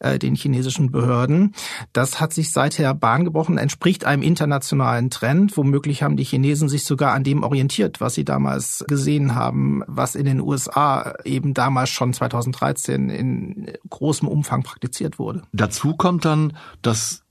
äh, 0.00 0.18
den 0.18 0.34
chinesischen 0.34 0.90
Behörden. 0.90 1.54
Das 1.92 2.20
hat 2.20 2.32
sich 2.32 2.52
seither 2.52 2.94
Bahn 2.94 3.26
entspricht 3.58 4.04
einem 4.04 4.22
internationalen 4.22 5.10
Trend. 5.10 5.56
Womöglich 5.56 6.02
haben 6.02 6.16
die 6.16 6.24
Chinesen 6.24 6.68
sich 6.68 6.84
sogar 6.84 7.12
an 7.12 7.24
dem 7.24 7.42
orientiert, 7.42 8.00
was 8.00 8.14
sie 8.14 8.24
damals 8.24 8.84
gesehen 8.88 9.34
haben, 9.34 9.82
was 9.86 10.14
in 10.14 10.24
den 10.24 10.40
USA 10.40 11.14
eben 11.24 11.54
damals 11.54 11.90
schon 11.90 12.12
2013 12.12 13.10
in 13.10 13.72
großem 13.88 14.28
Umfang 14.28 14.62
praktiziert 14.62 15.18
wurde. 15.18 15.42
Dazu 15.52 15.96
kommt 15.96 16.24
dann, 16.24 16.56
dass 16.82 17.25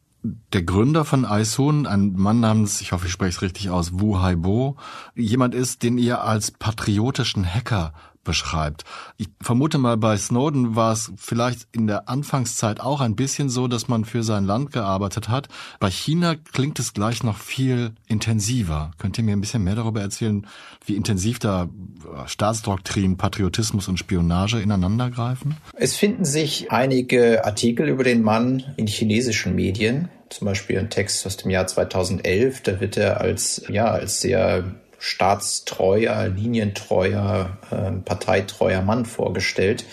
der 0.53 0.63
Gründer 0.63 1.05
von 1.05 1.25
iSoon, 1.25 1.87
ein 1.87 2.13
Mann 2.13 2.39
namens, 2.39 2.81
ich 2.81 2.91
hoffe, 2.91 3.07
ich 3.07 3.11
spreche 3.11 3.37
es 3.37 3.41
richtig 3.41 3.69
aus, 3.69 3.99
Wu 3.99 4.19
Haibo, 4.19 4.77
jemand 5.15 5.55
ist, 5.55 5.83
den 5.83 5.97
ihr 5.97 6.21
als 6.21 6.51
patriotischen 6.51 7.45
Hacker 7.45 7.93
beschreibt. 8.25 8.83
Ich 9.15 9.29
vermute 9.41 9.77
mal, 9.77 9.95
bei 9.95 10.17
Snowden 10.17 10.75
war 10.75 10.91
es 10.91 11.13
vielleicht 11.15 11.67
in 11.71 11.87
der 11.87 12.09
Anfangszeit 12.09 12.81
auch 12.81 12.99
ein 12.99 13.15
bisschen 13.15 13.47
so, 13.49 13.69
dass 13.69 13.87
man 13.87 14.03
für 14.03 14.23
sein 14.23 14.43
Land 14.43 14.73
gearbeitet 14.73 15.29
hat. 15.29 15.47
Bei 15.79 15.89
China 15.89 16.35
klingt 16.35 16.79
es 16.79 16.93
gleich 16.93 17.23
noch 17.23 17.37
viel 17.37 17.93
intensiver. 18.07 18.91
Könnt 18.97 19.17
ihr 19.17 19.23
mir 19.23 19.31
ein 19.31 19.39
bisschen 19.39 19.63
mehr 19.63 19.75
darüber 19.75 20.01
erzählen, 20.01 20.45
wie 20.85 20.97
intensiv 20.97 21.39
da 21.39 21.63
äh, 21.63 22.27
Staatsdoktrin, 22.27 23.15
Patriotismus 23.15 23.87
und 23.87 23.97
Spionage 23.97 24.59
ineinandergreifen? 24.59 25.55
Es 25.77 25.95
finden 25.95 26.25
sich 26.25 26.71
einige 26.71 27.45
Artikel 27.45 27.87
über 27.87 28.03
den 28.03 28.21
Mann 28.21 28.63
in 28.75 28.87
chinesischen 28.87 29.55
Medien. 29.55 30.09
Zum 30.29 30.45
Beispiel 30.45 30.79
ein 30.79 30.89
Text 30.89 31.25
aus 31.27 31.37
dem 31.37 31.51
Jahr 31.51 31.67
2011. 31.67 32.63
Da 32.63 32.79
wird 32.81 32.97
er 32.97 33.21
als, 33.21 33.63
ja, 33.69 33.85
als 33.85 34.21
sehr 34.21 34.75
staatstreuer, 35.05 36.29
linientreuer, 36.29 37.57
äh, 37.69 37.91
parteitreuer 38.03 38.81
Mann 38.81 39.05
vorgestellt, 39.05 39.85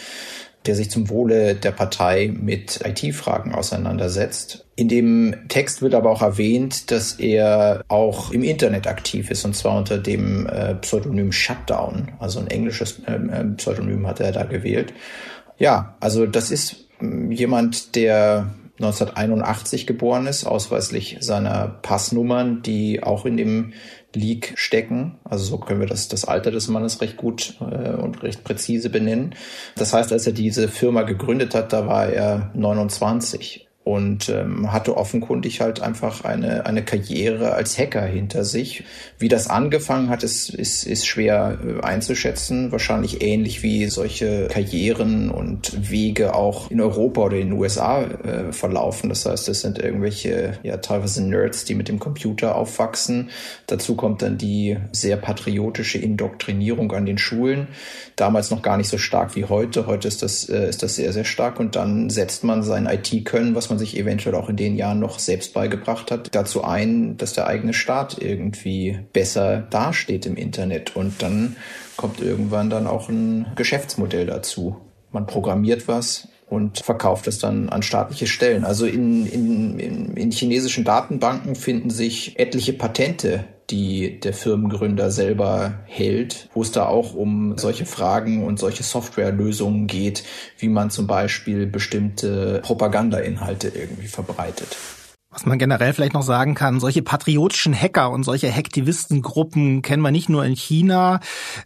der 0.65 0.75
sich 0.75 0.91
zum 0.91 1.11
Wohle 1.11 1.55
der 1.55 1.73
Partei 1.73 2.33
mit 2.35 2.81
IT-Fragen 2.83 3.55
auseinandersetzt. 3.55 4.65
In 4.75 4.89
dem 4.89 5.35
Text 5.49 5.83
wird 5.83 5.95
aber 5.95 6.11
auch 6.11 6.23
erwähnt, 6.23 6.91
dass 6.91 7.13
er 7.13 7.85
auch 7.89 8.31
im 8.31 8.43
Internet 8.43 8.87
aktiv 8.87 9.31
ist, 9.31 9.45
und 9.45 9.55
zwar 9.55 9.77
unter 9.77 9.99
dem 9.99 10.47
äh, 10.47 10.77
Pseudonym 10.77 11.31
Shutdown. 11.31 12.13
Also 12.19 12.41
ein 12.41 12.47
englisches 12.47 13.03
ähm, 13.07 13.29
äh, 13.29 13.45
Pseudonym 13.57 14.07
hat 14.07 14.21
er 14.21 14.33
da 14.33 14.45
gewählt. 14.45 14.95
Ja, 15.59 15.95
also 16.01 16.25
das 16.25 16.51
ist 16.51 16.87
äh, 17.03 17.35
jemand, 17.35 17.97
der 17.97 18.47
1981 18.81 19.87
geboren 19.87 20.27
ist, 20.27 20.47
ausweislich 20.47 21.19
seiner 21.21 21.69
Passnummern, 21.83 22.63
die 22.63 23.03
auch 23.03 23.27
in 23.27 23.37
dem 23.37 23.73
League 24.17 24.53
stecken. 24.57 25.19
Also 25.25 25.45
so 25.45 25.59
können 25.59 25.81
wir 25.81 25.87
das, 25.87 26.09
das 26.09 26.25
Alter 26.25 26.51
des 26.51 26.69
Mannes 26.69 27.01
recht 27.01 27.17
gut 27.17 27.57
äh, 27.61 27.91
und 27.91 28.23
recht 28.23 28.45
präzise 28.45 28.91
benennen. 28.91 29.35
Das 29.77 29.93
heißt, 29.93 30.13
als 30.13 30.27
er 30.27 30.33
diese 30.33 30.69
Firma 30.69 31.03
gegründet 31.03 31.55
hat, 31.55 31.73
da 31.73 31.87
war 31.87 32.09
er 32.09 32.51
29 32.55 33.69
und 33.85 34.29
ähm, 34.29 34.73
hatte 34.73 34.97
offenkundig 34.97 35.61
halt 35.61 35.81
einfach 35.81 36.25
eine, 36.25 36.67
eine 36.67 36.85
Karriere 36.85 37.53
als 37.53 37.77
Hacker 37.77 38.03
hinter 38.03 38.45
sich. 38.45 38.85
Wie 39.19 39.29
das 39.29 39.51
angefangen 39.51 40.09
hat, 40.09 40.23
ist, 40.23 40.51
ist, 40.51 40.87
ist 40.87 41.05
schwer 41.05 41.59
äh, 41.65 41.81
einzuschätzen. 41.83 42.71
Wahrscheinlich 42.71 43.23
ähnlich 43.23 43.65
wie 43.65 43.87
solche 43.87 44.47
Karrieren 44.47 45.31
und 45.31 45.91
Wege 45.91 46.35
auch 46.35 46.71
in 46.71 46.81
Europa 46.81 47.23
oder 47.23 47.37
in 47.39 47.49
den 47.49 47.59
USA 47.59 48.03
äh, 48.03 48.53
verlaufen. 48.53 49.09
Das 49.09 49.27
heißt, 49.27 49.49
es 49.49 49.63
sind 49.63 49.81
irgendwelche, 49.81 50.59
ja, 50.63 50.77
teilweise 50.77 51.27
Nerds, 51.27 51.65
die 51.65 51.75
mit 51.75 51.89
dem 51.89 51.99
Computer 51.99 52.55
aufwachsen. 52.55 53.31
Dazu 53.67 53.97
kommt 53.97 54.23
dann 54.23 54.39
die 54.39 54.77
sehr 54.93 55.17
patriotische 55.17 55.99
Indoktrinierung 55.99 56.93
an 56.93 57.05
den 57.05 57.19
Schulen. 57.19 57.67
Damals 58.15 58.53
noch 58.53 58.63
gar 58.63 58.77
nicht 58.77 58.89
so 58.89 58.99
stark 58.99 59.35
wie 59.35 59.47
heute. 59.47 59.87
Heute 59.89 60.07
ist 60.07 60.23
das, 60.23 60.49
äh, 60.49 60.69
ist 60.69 60.85
das 60.85 60.95
sehr, 60.95 61.13
sehr 61.13 61.25
stark. 61.25 61.59
Und 61.59 61.75
dann 61.75 62.11
setzt 62.11 62.45
man 62.45 62.63
sein 62.63 62.87
IT-Können, 62.87 63.57
was 63.57 63.72
man 63.73 63.79
sich 63.79 63.97
eventuell 63.97 64.35
auch 64.35 64.49
in 64.49 64.57
den 64.57 64.77
Jahren 64.77 65.01
noch 65.01 65.19
selbst 65.19 65.55
beigebracht 65.55 66.11
hat, 66.11 66.35
dazu 66.35 66.63
ein, 66.63 67.17
dass 67.17 67.33
der 67.33 67.47
eigene 67.47 67.73
Staat 67.73 68.21
irgendwie 68.21 68.99
besser 69.13 69.67
dasteht 69.71 70.27
im 70.27 70.37
Internet. 70.37 70.95
Und 70.95 71.23
dann 71.23 71.57
kommt 71.97 72.21
irgendwann 72.21 72.69
dann 72.69 72.87
auch 72.87 73.09
ein 73.09 73.47
Geschäftsmodell 73.57 74.27
dazu. 74.27 74.77
Man 75.11 75.27
programmiert 75.27 75.89
was, 75.89 76.29
und 76.49 76.81
verkauft 76.81 77.29
es 77.29 77.39
dann 77.39 77.71
an 77.71 77.83
staatliche 77.83 78.27
Stellen. 78.27 78.65
Also 78.67 78.85
in, 78.85 79.25
in, 79.25 79.79
in, 79.79 80.17
in 80.19 80.31
chinesischen 80.31 80.85
Datenbanken 80.85 81.55
finden 81.55 81.89
sich 81.89 82.39
etliche 82.39 82.75
Patente, 82.75 83.45
die 83.71 84.21
der 84.21 84.33
Firmengründer 84.35 85.11
selber 85.11 85.81
hält, 85.87 86.49
wo 86.55 86.63
es 86.63 86.73
da 86.73 86.87
auch 86.87 87.15
um 87.15 87.57
solche 87.59 87.87
Fragen 87.87 88.45
und 88.45 88.59
solche 88.59 88.83
Softwarelösungen 88.83 89.87
geht, 89.87 90.25
wie 90.59 90.69
man 90.69 90.91
zum 90.91 91.07
Beispiel 91.07 91.67
bestimmte 91.67 92.61
Propagandainhalte 92.63 93.69
irgendwie 93.69 94.09
verbreitet. 94.09 94.77
Was 95.31 95.47
man 95.47 95.59
generell 95.59 95.95
vielleicht 95.95 96.13
noch 96.13 96.23
sagen 96.23 96.55
kann, 96.55 96.79
solche 96.79 97.01
patriotischen 97.01 97.75
Hacker 97.75 98.11
und 98.11 98.23
solche 98.23 98.55
Hacktivistengruppen 98.55 99.81
kennen 99.81 100.03
wir 100.03 100.11
nicht 100.11 100.29
nur 100.29 100.45
in 100.45 100.55
China. 100.55 101.21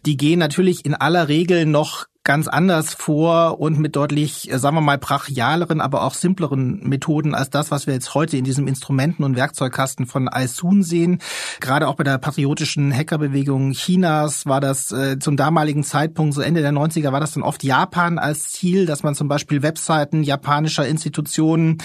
Die 0.05 0.15
gehen 0.15 0.39
natürlich 0.39 0.85
in 0.85 0.95
aller 0.95 1.27
Regel 1.27 1.65
noch 1.65 2.05
ganz 2.27 2.49
anders 2.49 2.93
vor 2.93 3.61
und 3.61 3.79
mit 3.79 3.95
deutlich, 3.95 4.51
äh, 4.51 4.59
sagen 4.59 4.75
wir 4.75 4.81
mal, 4.81 4.97
brachialeren, 4.97 5.79
aber 5.79 6.03
auch 6.03 6.13
simpleren 6.13 6.81
Methoden 6.85 7.33
als 7.33 7.49
das, 7.49 7.71
was 7.71 7.87
wir 7.87 7.93
jetzt 7.93 8.15
heute 8.15 8.35
in 8.35 8.43
diesem 8.43 8.67
Instrumenten- 8.67 9.23
und 9.23 9.37
Werkzeugkasten 9.37 10.05
von 10.05 10.27
Aisun 10.27 10.83
sehen. 10.83 11.19
Gerade 11.61 11.87
auch 11.87 11.95
bei 11.95 12.03
der 12.03 12.17
patriotischen 12.17 12.93
Hackerbewegung 12.93 13.71
Chinas 13.71 14.45
war 14.45 14.59
das 14.59 14.91
äh, 14.91 15.17
zum 15.19 15.37
damaligen 15.37 15.85
Zeitpunkt, 15.85 16.33
so 16.33 16.41
Ende 16.41 16.61
der 16.61 16.73
90er, 16.73 17.13
war 17.13 17.21
das 17.21 17.31
dann 17.31 17.43
oft 17.43 17.63
Japan 17.63 18.19
als 18.19 18.49
Ziel, 18.49 18.85
dass 18.85 19.03
man 19.03 19.15
zum 19.15 19.29
Beispiel 19.29 19.63
Webseiten 19.63 20.21
japanischer 20.21 20.85
Institutionen 20.85 21.77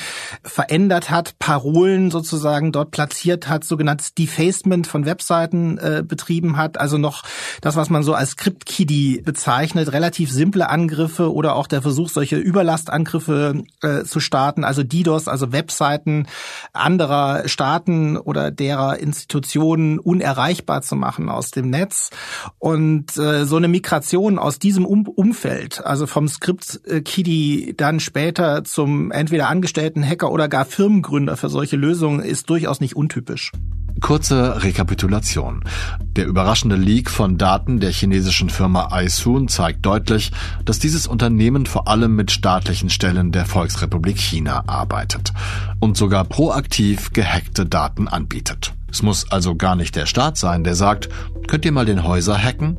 verändert 0.42 1.08
hat, 1.08 1.38
Parolen 1.38 2.10
sozusagen 2.10 2.72
dort 2.72 2.90
platziert 2.90 3.48
hat, 3.48 3.62
sogenanntes 3.62 4.14
Defacement 4.14 4.88
von 4.88 5.06
Webseiten 5.06 5.78
äh, 5.78 6.02
betrieben 6.04 6.56
hat, 6.56 6.80
also 6.80 6.98
noch 6.98 7.22
das, 7.60 7.76
was 7.76 7.90
man 7.90 8.02
so 8.02 8.14
als 8.14 8.30
Script-Kiddie 8.30 9.22
bezeichnet, 9.24 9.92
relativ 9.92 10.31
simple 10.32 10.68
Angriffe 10.68 11.32
oder 11.32 11.56
auch 11.56 11.66
der 11.66 11.82
Versuch, 11.82 12.08
solche 12.08 12.36
Überlastangriffe 12.36 13.62
äh, 13.82 14.04
zu 14.04 14.20
starten, 14.20 14.64
also 14.64 14.82
DDoS, 14.82 15.28
also 15.28 15.52
Webseiten 15.52 16.26
anderer 16.72 17.48
Staaten 17.48 18.16
oder 18.16 18.50
derer 18.50 18.98
Institutionen 18.98 19.98
unerreichbar 19.98 20.82
zu 20.82 20.96
machen 20.96 21.28
aus 21.28 21.50
dem 21.50 21.70
Netz. 21.70 22.10
Und 22.58 23.16
äh, 23.16 23.44
so 23.44 23.56
eine 23.56 23.68
Migration 23.68 24.38
aus 24.38 24.58
diesem 24.58 24.86
um 24.86 25.06
Umfeld, 25.06 25.84
also 25.84 26.06
vom 26.06 26.28
Script-Kiddie 26.28 27.74
dann 27.76 28.00
später 28.00 28.64
zum 28.64 29.10
entweder 29.10 29.48
angestellten 29.48 30.06
Hacker 30.06 30.30
oder 30.30 30.48
gar 30.48 30.64
Firmengründer 30.64 31.36
für 31.36 31.48
solche 31.48 31.76
Lösungen, 31.76 32.20
ist 32.20 32.48
durchaus 32.48 32.80
nicht 32.80 32.96
untypisch. 32.96 33.52
Kurze 34.02 34.64
Rekapitulation. 34.64 35.62
Der 36.02 36.26
überraschende 36.26 36.74
Leak 36.74 37.08
von 37.08 37.38
Daten 37.38 37.78
der 37.78 37.92
chinesischen 37.92 38.50
Firma 38.50 38.88
Aisun 38.90 39.46
zeigt 39.46 39.86
deutlich, 39.86 40.32
dass 40.64 40.80
dieses 40.80 41.06
Unternehmen 41.06 41.66
vor 41.66 41.86
allem 41.86 42.16
mit 42.16 42.32
staatlichen 42.32 42.90
Stellen 42.90 43.30
der 43.30 43.46
Volksrepublik 43.46 44.18
China 44.18 44.64
arbeitet 44.66 45.32
und 45.78 45.96
sogar 45.96 46.24
proaktiv 46.24 47.12
gehackte 47.12 47.64
Daten 47.64 48.08
anbietet. 48.08 48.74
Es 48.90 49.02
muss 49.02 49.30
also 49.30 49.54
gar 49.54 49.76
nicht 49.76 49.94
der 49.94 50.06
Staat 50.06 50.36
sein, 50.36 50.64
der 50.64 50.74
sagt, 50.74 51.08
könnt 51.46 51.64
ihr 51.64 51.72
mal 51.72 51.86
den 51.86 52.02
Häuser 52.02 52.36
hacken? 52.36 52.76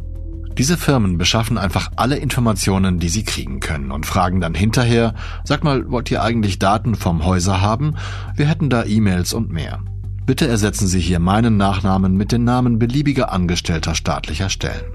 Diese 0.58 0.78
Firmen 0.78 1.18
beschaffen 1.18 1.58
einfach 1.58 1.90
alle 1.96 2.18
Informationen, 2.18 3.00
die 3.00 3.10
sie 3.10 3.24
kriegen 3.24 3.62
können 3.62 3.92
und 3.92 4.06
fragen 4.06 4.42
dann 4.42 4.54
hinterher, 4.54 5.16
sag 5.46 5.64
mal, 5.64 5.90
wollt 5.90 6.12
ihr 6.12 6.22
eigentlich 6.22 6.60
Daten 6.60 6.96
vom 6.96 7.26
Häuser 7.26 7.62
haben? 7.62 7.96
Wir 8.36 8.48
hätten 8.48 8.70
da 8.70 8.84
E-Mails 8.84 9.34
und 9.34 9.52
mehr. 9.52 9.80
Bitte 10.26 10.48
ersetzen 10.48 10.88
Sie 10.88 11.02
hier 11.02 11.20
meinen 11.20 11.58
Nachnamen 11.58 12.16
mit 12.16 12.32
den 12.32 12.46
Namen 12.46 12.80
beliebiger 12.80 13.32
Angestellter 13.32 13.94
staatlicher 13.94 14.50
Stellen. 14.50 14.86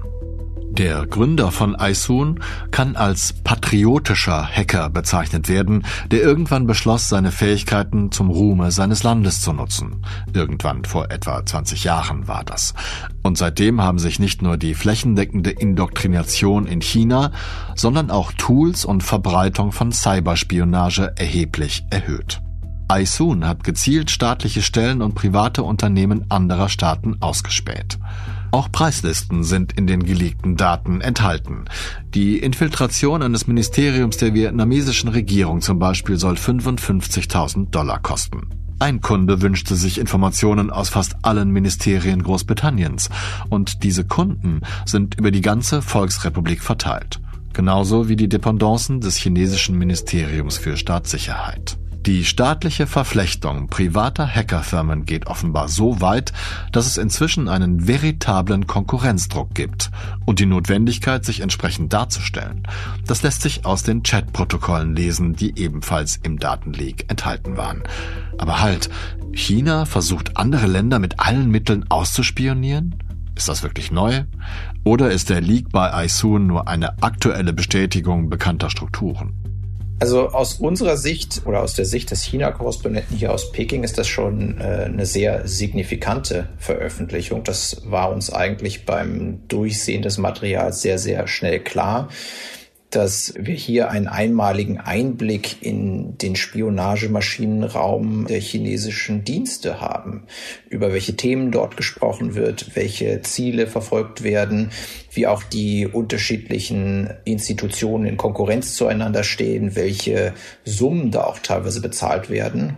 Der 0.71 1.05
Gründer 1.05 1.51
von 1.51 1.75
Aisun 1.75 2.39
kann 2.71 2.95
als 2.95 3.33
patriotischer 3.33 4.47
Hacker 4.47 4.89
bezeichnet 4.89 5.49
werden, 5.49 5.83
der 6.09 6.21
irgendwann 6.21 6.67
beschloss, 6.67 7.09
seine 7.09 7.31
Fähigkeiten 7.31 8.11
zum 8.11 8.29
Ruhme 8.29 8.71
seines 8.71 9.03
Landes 9.03 9.41
zu 9.41 9.51
nutzen. 9.51 10.05
Irgendwann 10.33 10.85
vor 10.85 11.11
etwa 11.11 11.45
20 11.45 11.83
Jahren 11.83 12.27
war 12.27 12.43
das. 12.43 12.73
Und 13.21 13.37
seitdem 13.37 13.81
haben 13.81 13.99
sich 13.99 14.19
nicht 14.19 14.41
nur 14.41 14.57
die 14.57 14.73
flächendeckende 14.73 15.51
Indoktrination 15.51 16.65
in 16.65 16.81
China, 16.81 17.31
sondern 17.75 18.09
auch 18.09 18.31
Tools 18.31 18.85
und 18.85 19.03
Verbreitung 19.03 19.71
von 19.71 19.91
Cyberspionage 19.91 21.13
erheblich 21.17 21.83
erhöht. 21.89 22.41
Aisun 22.89 23.47
hat 23.47 23.63
gezielt 23.63 24.09
staatliche 24.09 24.63
Stellen 24.63 25.03
und 25.03 25.13
private 25.13 25.61
Unternehmen 25.61 26.25
anderer 26.29 26.69
Staaten 26.69 27.17
ausgespäht. 27.19 27.99
Auch 28.51 28.71
Preislisten 28.71 29.43
sind 29.43 29.73
in 29.73 29.85
den 29.85 30.03
geleakten 30.03 30.57
Daten 30.57 30.99
enthalten. 30.99 31.65
Die 32.15 32.39
Infiltration 32.39 33.21
eines 33.21 33.45
Ministeriums 33.45 34.17
der 34.17 34.33
vietnamesischen 34.33 35.09
Regierung 35.09 35.61
zum 35.61 35.77
Beispiel 35.77 36.17
soll 36.17 36.33
55.000 36.33 37.69
Dollar 37.69 37.99
kosten. 38.01 38.49
Ein 38.79 39.01
Kunde 39.01 39.41
wünschte 39.43 39.75
sich 39.75 39.99
Informationen 39.99 40.71
aus 40.71 40.89
fast 40.89 41.17
allen 41.21 41.51
Ministerien 41.51 42.23
Großbritanniens 42.23 43.09
und 43.49 43.83
diese 43.83 44.05
Kunden 44.05 44.61
sind 44.85 45.13
über 45.13 45.29
die 45.29 45.41
ganze 45.41 45.83
Volksrepublik 45.83 46.63
verteilt. 46.63 47.19
Genauso 47.53 48.09
wie 48.09 48.15
die 48.15 48.29
Dependancen 48.29 48.99
des 48.99 49.15
chinesischen 49.17 49.77
Ministeriums 49.77 50.57
für 50.57 50.75
Staatssicherheit. 50.75 51.77
Die 52.05 52.23
staatliche 52.23 52.87
Verflechtung 52.87 53.67
privater 53.67 54.25
Hackerfirmen 54.25 55.05
geht 55.05 55.27
offenbar 55.27 55.67
so 55.67 55.99
weit, 55.99 56.31
dass 56.71 56.85
es 56.85 56.97
inzwischen 56.97 57.49
einen 57.49 57.87
veritablen 57.87 58.67
Konkurrenzdruck 58.67 59.53
gibt 59.53 59.91
und 60.25 60.39
die 60.39 60.45
Notwendigkeit, 60.45 61.25
sich 61.25 61.41
entsprechend 61.41 61.91
darzustellen. 61.91 62.63
Das 63.05 63.21
lässt 63.21 63.41
sich 63.41 63.65
aus 63.65 63.83
den 63.83 64.03
Chatprotokollen 64.03 64.95
lesen, 64.95 65.35
die 65.35 65.59
ebenfalls 65.59 66.17
im 66.23 66.39
Datenleak 66.39 67.05
enthalten 67.09 67.57
waren. 67.57 67.83
Aber 68.37 68.61
halt, 68.61 68.89
China 69.33 69.85
versucht 69.85 70.37
andere 70.37 70.67
Länder 70.67 70.99
mit 70.99 71.19
allen 71.19 71.51
Mitteln 71.51 71.85
auszuspionieren? 71.89 72.95
Ist 73.35 73.49
das 73.49 73.61
wirklich 73.61 73.91
neu? 73.91 74.23
Oder 74.85 75.11
ist 75.11 75.29
der 75.29 75.41
Leak 75.41 75.69
bei 75.69 76.05
iSoon 76.05 76.47
nur 76.47 76.67
eine 76.69 77.01
aktuelle 77.03 77.53
Bestätigung 77.53 78.29
bekannter 78.29 78.69
Strukturen? 78.69 79.38
Also 80.01 80.29
aus 80.29 80.55
unserer 80.55 80.95
Sicht 80.95 81.41
oder 81.45 81.61
aus 81.61 81.73
der 81.73 81.83
Sicht 81.83 82.09
des 82.11 82.23
China-Korrespondenten 82.23 83.17
hier 83.17 83.33
aus 83.33 83.51
Peking 83.51 83.83
ist 83.83 83.97
das 83.97 84.07
schon 84.07 84.57
äh, 84.59 84.85
eine 84.85 85.05
sehr 85.05 85.45
signifikante 85.45 86.47
Veröffentlichung. 86.57 87.43
Das 87.43 87.81
war 87.83 88.11
uns 88.11 88.31
eigentlich 88.31 88.85
beim 88.85 89.45
Durchsehen 89.49 90.01
des 90.01 90.17
Materials 90.17 90.81
sehr, 90.81 90.99
sehr 90.99 91.27
schnell 91.27 91.59
klar 91.59 92.07
dass 92.89 93.33
wir 93.37 93.53
hier 93.53 93.91
einen 93.91 94.07
einmaligen 94.07 94.79
Einblick 94.79 95.61
in 95.61 96.17
den 96.17 96.35
Spionagemaschinenraum 96.35 98.25
der 98.27 98.39
chinesischen 98.39 99.23
Dienste 99.23 99.79
haben, 99.79 100.23
über 100.69 100.91
welche 100.91 101.15
Themen 101.15 101.51
dort 101.51 101.77
gesprochen 101.77 102.33
wird, 102.33 102.75
welche 102.75 103.21
Ziele 103.21 103.67
verfolgt 103.67 104.23
werden, 104.23 104.71
wie 105.11 105.27
auch 105.27 105.43
die 105.43 105.85
unterschiedlichen 105.85 107.13
Institutionen 107.25 108.07
in 108.07 108.17
Konkurrenz 108.17 108.75
zueinander 108.75 109.23
stehen, 109.23 109.75
welche 109.75 110.33
Summen 110.65 111.11
da 111.11 111.25
auch 111.25 111.39
teilweise 111.39 111.81
bezahlt 111.81 112.31
werden. 112.31 112.77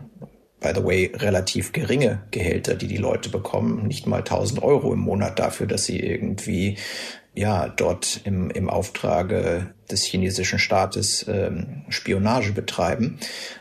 By 0.60 0.74
the 0.76 0.84
way, 0.84 1.12
relativ 1.16 1.72
geringe 1.72 2.22
Gehälter, 2.32 2.76
die 2.76 2.88
die 2.88 2.98
Leute 2.98 3.30
bekommen, 3.30 3.88
nicht 3.88 4.06
mal 4.08 4.20
1000 4.20 4.62
Euro 4.62 4.94
im 4.94 5.00
Monat 5.00 5.40
dafür, 5.40 5.68
dass 5.68 5.86
sie 5.86 6.00
irgendwie 6.00 6.78
ja 7.34 7.70
dort 7.70 8.22
im, 8.26 8.52
im 8.52 8.70
Auftrage 8.70 9.74
des 9.92 10.04
chinesischen 10.04 10.60
Staates 10.60 11.26
ähm, 11.28 11.84
Spionage 11.90 12.54
betreiben. 12.54 13.18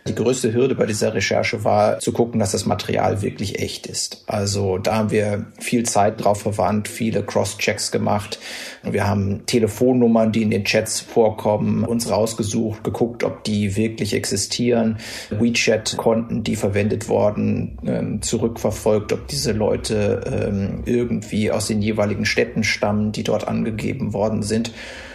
Die 0.06 0.14
größte 0.14 0.52
Hürde 0.52 0.74
bei 0.74 0.86
dieser 0.86 1.14
Recherche 1.14 1.64
war 1.64 1.98
zu 1.98 2.12
gucken, 2.12 2.40
dass 2.40 2.52
das 2.52 2.66
Material 2.66 3.22
wirklich 3.22 3.58
echt 3.58 3.86
ist. 3.86 4.24
Also 4.26 4.78
da 4.78 4.96
haben 4.96 5.10
wir 5.10 5.46
viel 5.58 5.84
Zeit 5.84 6.22
drauf 6.22 6.42
verwandt, 6.42 6.88
viele 6.88 7.22
Cross-Checks 7.22 7.90
gemacht. 7.90 8.38
Wir 8.82 9.06
haben 9.06 9.44
Telefonnummern, 9.46 10.32
die 10.32 10.42
in 10.42 10.50
den 10.50 10.64
Chats 10.64 11.00
vorkommen, 11.00 11.84
uns 11.84 12.10
rausgesucht, 12.10 12.82
geguckt, 12.84 13.24
ob 13.24 13.44
die 13.44 13.76
wirklich 13.76 14.14
existieren. 14.14 14.98
WeChat-Konten, 15.30 16.42
die 16.44 16.56
verwendet 16.56 17.08
wurden, 17.08 17.78
ähm, 17.86 18.22
zurückverfolgt, 18.22 19.12
ob 19.12 19.28
diese 19.28 19.52
Leute 19.52 20.20
ähm, 20.26 20.82
irgendwie 20.86 21.50
aus 21.50 21.66
den 21.66 21.82
jeweiligen 21.82 22.24
Städten 22.24 22.64
stammen, 22.64 23.12
die 23.12 23.24
dort 23.24 23.46
angegeben 23.48 24.12
worden 24.12 24.42
sind. 24.42 24.72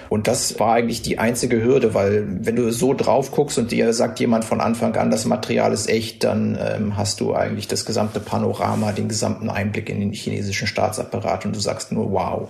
Und 0.10 0.28
das 0.28 0.60
war 0.60 0.74
eigentlich 0.74 1.02
die 1.02 1.20
einzige 1.20 1.64
Hürde, 1.64 1.94
weil 1.94 2.26
wenn 2.28 2.56
du 2.56 2.72
so 2.72 2.94
drauf 2.94 3.32
guckst 3.32 3.58
und 3.58 3.72
dir 3.72 3.94
sagt 3.94 4.20
jemand 4.20 4.46
von 4.46 4.62
Anfang 4.62 4.96
an, 4.96 5.12
das 5.12 5.26
Material 5.26 5.74
ist 5.74 5.90
echt, 5.90 6.24
dann 6.24 6.58
ähm, 6.60 6.98
hast 6.98 7.20
du 7.22 7.34
eigentlich 7.34 7.68
das 7.68 7.86
gesamte 7.86 8.20
Panorama, 8.20 8.92
den 8.92 9.08
gesamten 9.08 9.50
Einblick 9.50 9.90
in 9.90 10.00
den 10.00 10.14
chinesischen 10.14 10.68
Staatsapparat 10.68 11.46
und 11.46 11.56
du 11.56 11.60
sagst 11.60 11.92
nur 11.92 12.12
wow. 12.12 12.50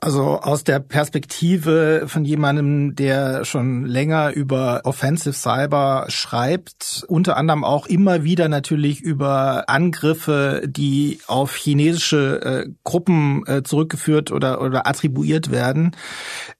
Also 0.00 0.40
aus 0.40 0.64
der 0.64 0.80
Perspektive 0.80 2.04
von 2.08 2.24
jemandem, 2.26 2.94
der 2.94 3.44
schon 3.44 3.86
länger 3.86 4.32
über 4.32 4.82
Offensive 4.84 5.32
Cyber 5.32 6.06
schreibt, 6.08 7.06
unter 7.08 7.36
anderem 7.38 7.64
auch 7.64 7.86
immer 7.86 8.22
wieder 8.22 8.48
natürlich 8.48 9.00
über 9.00 9.68
Angriffe, 9.68 10.62
die 10.66 11.20
auf 11.26 11.54
chinesische 11.54 12.42
äh, 12.42 12.70
Gruppen 12.82 13.46
äh, 13.46 13.62
zurückgeführt 13.62 14.30
oder, 14.30 14.60
oder 14.60 14.86
attribuiert 14.86 15.50
werden. 15.50 15.92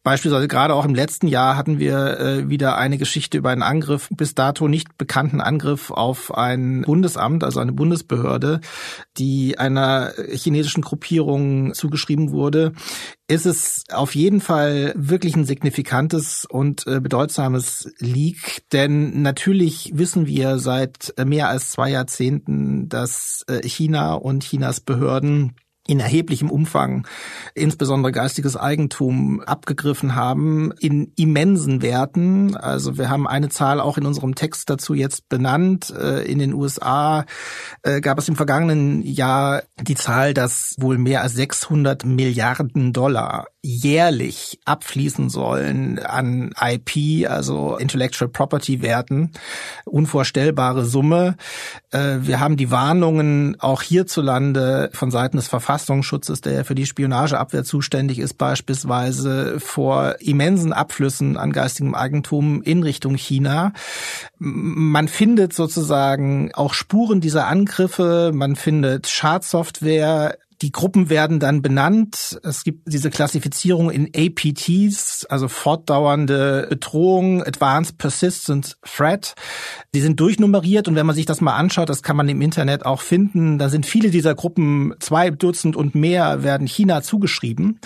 Beispielsweise 0.04 0.48
gerade 0.48 0.74
auch 0.74 0.84
im 0.84 0.94
letzten 0.94 1.26
Jahr 1.26 1.56
hatten 1.56 1.78
wir 1.78 2.18
äh, 2.18 2.48
wieder 2.48 2.78
eine 2.78 2.98
Geschichte 2.98 3.36
über 3.36 3.50
einen 3.50 3.62
Angriff, 3.62 4.08
bis 4.10 4.34
dato 4.34 4.68
nicht 4.68 4.96
bekannten 4.96 5.40
Angriff 5.40 5.90
auf 5.90 6.32
ein 6.34 6.82
Bundesamt, 6.82 7.44
also 7.44 7.60
eine 7.60 7.72
Bundesbehörde, 7.72 8.60
die 9.18 9.58
einer 9.58 10.12
chinesischen 10.32 10.82
Gruppierung 10.82 11.74
zugeschrieben 11.74 12.30
wurde 12.30 12.72
ist 13.34 13.46
es 13.46 13.84
auf 13.90 14.14
jeden 14.14 14.40
Fall 14.40 14.92
wirklich 14.96 15.34
ein 15.34 15.44
signifikantes 15.44 16.46
und 16.48 16.86
äh, 16.86 17.00
bedeutsames 17.00 17.92
Leak, 17.98 18.62
denn 18.72 19.22
natürlich 19.22 19.90
wissen 19.94 20.26
wir 20.26 20.58
seit 20.58 21.14
mehr 21.22 21.48
als 21.48 21.70
zwei 21.70 21.90
Jahrzehnten, 21.90 22.88
dass 22.88 23.44
äh, 23.48 23.66
China 23.66 24.14
und 24.14 24.44
Chinas 24.44 24.80
Behörden 24.80 25.56
in 25.86 26.00
erheblichem 26.00 26.50
Umfang 26.50 27.06
insbesondere 27.54 28.10
geistiges 28.10 28.56
Eigentum 28.56 29.40
abgegriffen 29.40 30.14
haben, 30.14 30.72
in 30.78 31.12
immensen 31.16 31.82
Werten. 31.82 32.56
Also 32.56 32.96
wir 32.96 33.10
haben 33.10 33.26
eine 33.26 33.50
Zahl 33.50 33.80
auch 33.80 33.98
in 33.98 34.06
unserem 34.06 34.34
Text 34.34 34.70
dazu 34.70 34.94
jetzt 34.94 35.28
benannt. 35.28 35.90
Äh, 35.90 36.22
in 36.22 36.38
den 36.38 36.54
USA 36.54 37.26
äh, 37.82 38.00
gab 38.00 38.18
es 38.18 38.28
im 38.28 38.36
vergangenen 38.36 39.02
Jahr 39.02 39.62
die 39.80 39.94
Zahl, 39.94 40.32
dass 40.32 40.74
wohl 40.78 40.96
mehr 40.96 41.22
als 41.22 41.34
600 41.34 42.04
Milliarden 42.04 42.92
Dollar 42.92 43.46
jährlich 43.64 44.60
abfließen 44.66 45.30
sollen 45.30 45.98
an 45.98 46.52
IP, 46.60 47.28
also 47.28 47.76
Intellectual 47.78 48.28
Property 48.28 48.82
Werten. 48.82 49.32
Unvorstellbare 49.86 50.84
Summe. 50.84 51.36
Äh, 51.90 52.18
wir 52.20 52.40
haben 52.40 52.58
die 52.58 52.70
Warnungen 52.70 53.56
auch 53.60 53.80
hierzulande 53.80 54.90
von 54.92 55.10
Seiten 55.10 55.38
des 55.38 55.48
Verfassungsschutzes, 55.74 56.40
der 56.40 56.52
ja 56.52 56.64
für 56.64 56.76
die 56.76 56.86
Spionageabwehr 56.86 57.64
zuständig 57.64 58.20
ist, 58.20 58.34
beispielsweise 58.34 59.58
vor 59.58 60.16
immensen 60.20 60.72
Abflüssen 60.72 61.36
an 61.36 61.52
geistigem 61.52 61.94
Eigentum 61.94 62.62
in 62.62 62.82
Richtung 62.84 63.16
China. 63.16 63.72
Man 64.38 65.08
findet 65.08 65.52
sozusagen 65.52 66.52
auch 66.54 66.74
Spuren 66.74 67.20
dieser 67.20 67.48
Angriffe. 67.48 68.30
Man 68.32 68.54
findet 68.54 69.08
Schadsoftware 69.08 70.38
die 70.62 70.72
Gruppen 70.72 71.10
werden 71.10 71.40
dann 71.40 71.62
benannt. 71.62 72.38
Es 72.42 72.64
gibt 72.64 72.82
diese 72.86 73.10
Klassifizierung 73.10 73.90
in 73.90 74.10
APTs, 74.14 75.26
also 75.26 75.48
fortdauernde 75.48 76.66
Bedrohung, 76.70 77.42
Advanced 77.42 77.98
Persistent 77.98 78.76
Threat. 78.82 79.34
Die 79.94 80.00
sind 80.00 80.20
durchnummeriert 80.20 80.88
und 80.88 80.94
wenn 80.94 81.06
man 81.06 81.14
sich 81.14 81.26
das 81.26 81.40
mal 81.40 81.56
anschaut, 81.56 81.88
das 81.88 82.02
kann 82.02 82.16
man 82.16 82.28
im 82.28 82.40
Internet 82.40 82.86
auch 82.86 83.00
finden, 83.00 83.58
da 83.58 83.68
sind 83.68 83.86
viele 83.86 84.10
dieser 84.10 84.34
Gruppen, 84.34 84.94
zwei 85.00 85.30
Dutzend 85.30 85.76
und 85.76 85.94
mehr, 85.94 86.42
werden 86.42 86.66
China 86.66 87.02
zugeschrieben. 87.02 87.80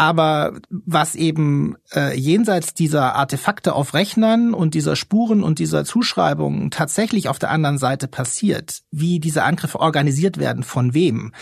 Aber 0.00 0.54
was 0.70 1.14
eben 1.14 1.76
äh, 1.94 2.18
jenseits 2.18 2.72
dieser 2.72 3.16
Artefakte 3.16 3.74
auf 3.74 3.92
Rechnern 3.92 4.54
und 4.54 4.72
dieser 4.72 4.96
Spuren 4.96 5.42
und 5.42 5.58
dieser 5.58 5.84
Zuschreibungen 5.84 6.70
tatsächlich 6.70 7.28
auf 7.28 7.38
der 7.38 7.50
anderen 7.50 7.76
Seite 7.76 8.08
passiert, 8.08 8.80
wie 8.90 9.20
diese 9.20 9.42
Angriffe 9.42 9.78
organisiert 9.78 10.38
werden, 10.38 10.62
von 10.62 10.94
wem, 10.94 11.34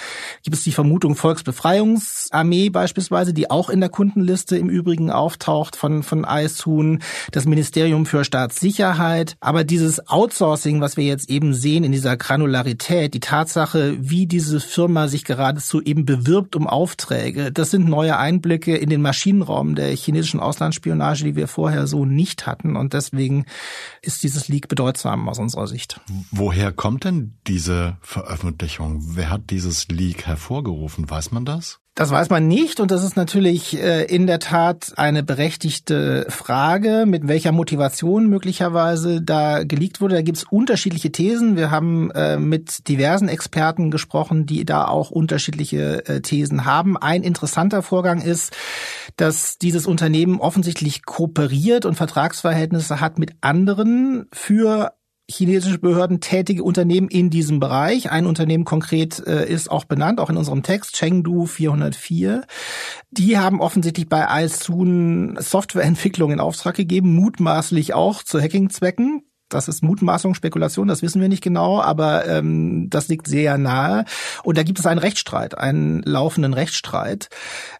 gibt 0.43 0.57
es 0.57 0.65
die 0.65 0.73
Vermutung 0.73 1.15
Volksbefreiungsarmee 1.15 2.71
beispielsweise, 2.71 3.33
die 3.33 3.49
auch 3.49 3.71
in 3.71 3.79
der 3.79 3.91
Kundenliste 3.91 4.59
im 4.59 4.69
Übrigen 4.69 5.13
auftaucht 5.13 5.77
von, 5.77 6.03
von 6.03 6.27
ISUN, 6.29 6.99
das 7.31 7.47
Ministerium 7.47 8.07
für 8.07 8.25
Staatssicherheit. 8.25 9.37
Aber 9.39 9.63
dieses 9.63 10.09
Outsourcing, 10.09 10.81
was 10.81 10.97
wir 10.97 11.05
jetzt 11.05 11.31
eben 11.31 11.55
sehen 11.55 11.85
in 11.85 11.93
dieser 11.93 12.17
Granularität, 12.17 13.15
die 13.15 13.21
Tatsache, 13.21 13.97
wie 14.01 14.27
diese 14.27 14.59
Firma 14.59 15.07
sich 15.07 15.25
geradezu 15.25 15.81
eben 15.81 16.05
bewirbt 16.05 16.57
um 16.57 16.67
Aufträge, 16.67 17.53
das 17.53 17.71
sind 17.71 17.89
neue 17.89 18.19
Einblicke 18.19 18.48
Einblicke 18.49 18.77
in 18.77 18.89
den 18.89 19.03
Maschinenraum 19.03 19.75
der 19.75 19.95
chinesischen 19.95 20.41
Auslandsspionage, 20.41 21.25
die 21.25 21.37
wir 21.37 21.49
vorher 21.49 21.87
so 21.87 22.07
nicht 22.07 22.47
hatten. 22.47 22.77
Und 22.77 22.95
deswegen 22.95 23.45
ist 24.01 24.23
dieses 24.23 24.49
Leak 24.49 24.69
bedeutsam 24.69 25.29
aus 25.29 25.39
unserer 25.39 25.67
Sicht. 25.67 26.01
Woher 26.31 26.73
kommt 26.73 27.05
denn 27.05 27.37
diese 27.47 27.99
Veröffentlichung? 28.01 29.03
Wer 29.03 29.29
hat 29.29 29.51
dieses 29.51 29.89
Leak 29.89 30.27
hervorgerufen? 30.27 31.11
Weiß 31.11 31.31
man 31.31 31.45
das? 31.45 31.81
Das 31.99 32.13
weiß 32.13 32.31
man 32.31 32.47
nicht 32.47 32.79
und 32.79 32.93
das 32.93 33.03
ist 33.03 33.17
natürlich 33.17 33.77
äh, 33.77 34.05
in 34.05 34.29
der 34.29 34.39
Tat 34.39 34.93
eine 34.95 35.25
berechtigte 35.25 36.27
Frage, 36.29 37.07
mit 37.09 37.27
welcher 37.27 37.51
Motivation 37.51 38.29
möglicherweise 38.29 39.21
da 39.21 39.65
geleakt 39.65 40.01
wurde. 40.01 40.15
Da 40.15 40.23
gibt 40.23 40.39
es 40.39 40.45
unterschiedliche 40.45 41.11
Thesen. 41.11 41.57
Wir 41.57 41.73
haben 41.73 42.13
äh, 42.13 42.37
mit 42.39 42.87
diversen 42.87 43.27
Experten 43.27 43.91
gesprochen, 43.91 44.47
die 44.47 44.65
da 44.65 44.87
auch 44.87 45.11
unterschiedliche 45.11 46.07
äh, 46.07 46.21
Thesen 46.21 46.65
haben. 46.65 46.97
Ein 46.97 47.25
interessanter 47.25 47.83
Vorgang 47.83 48.21
ist, 48.21 48.53
dass 49.17 49.59
dieses 49.59 49.89
Unternehmen 49.89 50.39
offensichtlich 50.39 51.05
kooperiert 51.05 51.85
und 51.85 51.97
Vertragsverhältnisse 51.97 53.01
hat 53.01 53.19
mit 53.19 53.33
anderen 53.41 54.29
für 54.33 54.93
chinesische 55.31 55.79
Behörden 55.79 56.21
tätige 56.21 56.63
Unternehmen 56.63 57.09
in 57.09 57.31
diesem 57.31 57.61
Bereich. 57.61 58.11
Ein 58.11 58.27
Unternehmen 58.27 58.65
konkret 58.65 59.25
äh, 59.27 59.47
ist 59.49 59.71
auch 59.71 59.85
benannt, 59.85 60.21
auch 60.21 60.31
in 60.31 60.37
unserem 60.37 60.63
Text, 60.63 60.97
Chengdu 60.97 61.47
404. 61.47 62.47
Die 63.11 63.39
haben 63.39 63.61
offensichtlich 63.61 64.09
bei 64.09 64.27
Alsun 64.27 65.37
Softwareentwicklung 65.39 66.33
in 66.33 66.41
Auftrag 66.41 66.77
gegeben, 66.77 67.15
mutmaßlich 67.15 67.95
auch 67.95 68.23
zu 68.23 68.41
Hackingzwecken. 68.41 69.28
Das 69.49 69.69
ist 69.69 69.83
Mutmaßung, 69.83 70.35
Spekulation, 70.35 70.89
das 70.89 71.03
wissen 71.03 71.21
wir 71.21 71.29
nicht 71.29 71.43
genau, 71.43 71.81
aber 71.81 72.27
ähm, 72.27 72.91
das 72.91 73.09
liegt 73.09 73.27
sehr 73.27 73.57
nahe. 73.59 74.05
Und 74.43 74.59
da 74.59 74.63
gibt 74.63 74.79
es 74.79 74.87
einen 74.87 74.99
Rechtsstreit, 74.99 75.57
einen 75.57 76.03
laufenden 76.03 76.55
Rechtsstreit. 76.55 77.29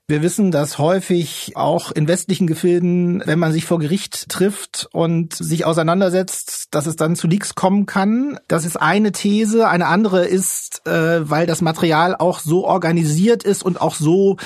Wir 0.07 0.23
wissen, 0.23 0.51
dass 0.51 0.79
häufig 0.79 1.53
auch 1.55 1.93
in 1.93 2.09
westlichen 2.09 2.47
Gefilden, 2.47 3.23
wenn 3.27 3.39
man 3.39 3.53
sich 3.53 3.67
vor 3.67 3.79
Gericht 3.79 4.31
trifft 4.31 4.89
und 4.93 5.35
sich 5.35 5.67
auseinandersetzt, 5.67 6.69
dass 6.71 6.87
es 6.87 6.97
dann 6.97 7.15
zu 7.15 7.27
Leaks 7.27 7.55
kommen 7.55 7.85
kann. 7.85 8.39
Das 8.49 8.65
ist 8.65 8.79
eine 8.79 9.13
These. 9.13 9.69
Eine 9.69 9.87
andere 9.87 10.25
ist, 10.25 10.87
äh, 10.87 11.29
weil 11.29 11.47
das 11.47 11.61
Material 11.61 12.17
auch 12.17 12.41
so 12.41 12.65
organisiert 12.65 13.43
ist 13.43 13.63
und 13.63 13.83
auch 13.83 13.95
so 13.95 14.39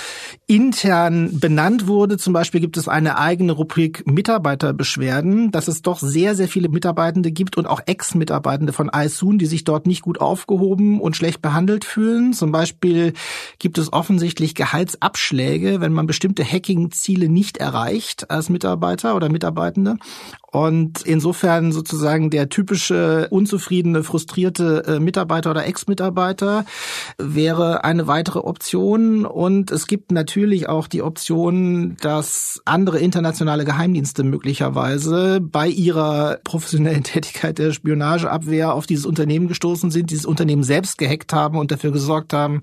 intern 0.54 1.40
benannt 1.40 1.86
wurde. 1.86 2.18
Zum 2.18 2.34
Beispiel 2.34 2.60
gibt 2.60 2.76
es 2.76 2.86
eine 2.86 3.18
eigene 3.18 3.52
Rubrik 3.52 4.06
Mitarbeiterbeschwerden, 4.06 5.50
dass 5.50 5.66
es 5.66 5.80
doch 5.80 5.98
sehr, 5.98 6.34
sehr 6.34 6.48
viele 6.48 6.68
Mitarbeitende 6.68 7.32
gibt 7.32 7.56
und 7.56 7.66
auch 7.66 7.80
Ex-Mitarbeitende 7.86 8.74
von 8.74 8.90
iSoon, 8.94 9.38
die 9.38 9.46
sich 9.46 9.64
dort 9.64 9.86
nicht 9.86 10.02
gut 10.02 10.20
aufgehoben 10.20 11.00
und 11.00 11.16
schlecht 11.16 11.40
behandelt 11.40 11.86
fühlen. 11.86 12.34
Zum 12.34 12.52
Beispiel 12.52 13.14
gibt 13.58 13.78
es 13.78 13.92
offensichtlich 13.92 14.54
Gehaltsabschläge 14.54 15.80
wenn 15.80 15.92
man 15.92 16.06
bestimmte 16.06 16.44
Hacking-Ziele 16.44 17.28
nicht 17.28 17.56
erreicht 17.56 18.30
als 18.30 18.48
Mitarbeiter 18.48 19.16
oder 19.16 19.28
Mitarbeitende. 19.28 19.96
Und 20.52 21.00
insofern 21.06 21.72
sozusagen 21.72 22.28
der 22.28 22.50
typische 22.50 23.28
unzufriedene, 23.30 24.04
frustrierte 24.04 24.84
äh, 24.86 25.00
Mitarbeiter 25.00 25.50
oder 25.50 25.66
Ex-Mitarbeiter 25.66 26.66
wäre 27.16 27.84
eine 27.84 28.06
weitere 28.06 28.40
Option. 28.40 29.24
Und 29.24 29.70
es 29.70 29.86
gibt 29.86 30.12
natürlich 30.12 30.41
auch 30.68 30.88
die 30.88 31.02
Option, 31.02 31.96
dass 32.00 32.60
andere 32.64 32.98
internationale 32.98 33.64
Geheimdienste 33.64 34.24
möglicherweise 34.24 35.40
bei 35.40 35.68
ihrer 35.68 36.38
professionellen 36.44 37.02
Tätigkeit 37.04 37.58
der 37.58 37.72
Spionageabwehr 37.72 38.74
auf 38.74 38.86
dieses 38.86 39.06
Unternehmen 39.06 39.48
gestoßen 39.48 39.90
sind, 39.90 40.10
dieses 40.10 40.26
Unternehmen 40.26 40.62
selbst 40.62 40.98
gehackt 40.98 41.32
haben 41.32 41.58
und 41.58 41.70
dafür 41.70 41.92
gesorgt 41.92 42.32
haben, 42.32 42.62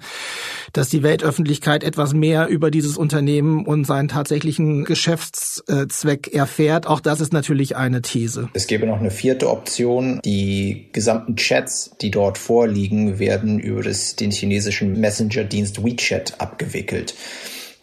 dass 0.74 0.89
die 0.89 1.04
Weltöffentlichkeit 1.04 1.84
etwas 1.84 2.13
mehr 2.13 2.48
über 2.48 2.72
dieses 2.72 2.98
Unternehmen 2.98 3.65
und 3.65 3.86
seinen 3.86 4.08
tatsächlichen 4.08 4.86
Geschäftszweck 4.86 6.34
erfährt. 6.34 6.88
Auch 6.88 7.00
das 7.00 7.22
ist 7.22 7.34
natürlich 7.34 7.76
eine 7.76 8.02
These. 8.02 8.50
Es 8.54 8.68
gäbe 8.68 8.86
noch 8.86 9.00
eine 9.00 9.12
vierte 9.12 9.50
Option. 9.50 10.20
Die 10.26 10.89
gesamten 10.92 11.36
Chats, 11.36 11.92
die 12.02 12.12
dort 12.12 12.38
vorliegen, 12.38 13.20
werden 13.20 13.60
über 13.60 13.84
das, 13.84 14.15
den 14.15 14.32
chinesischen 14.32 15.00
Messenger-Dienst 15.00 15.84
WeChat 15.84 16.39
abgewickelt. 16.39 17.15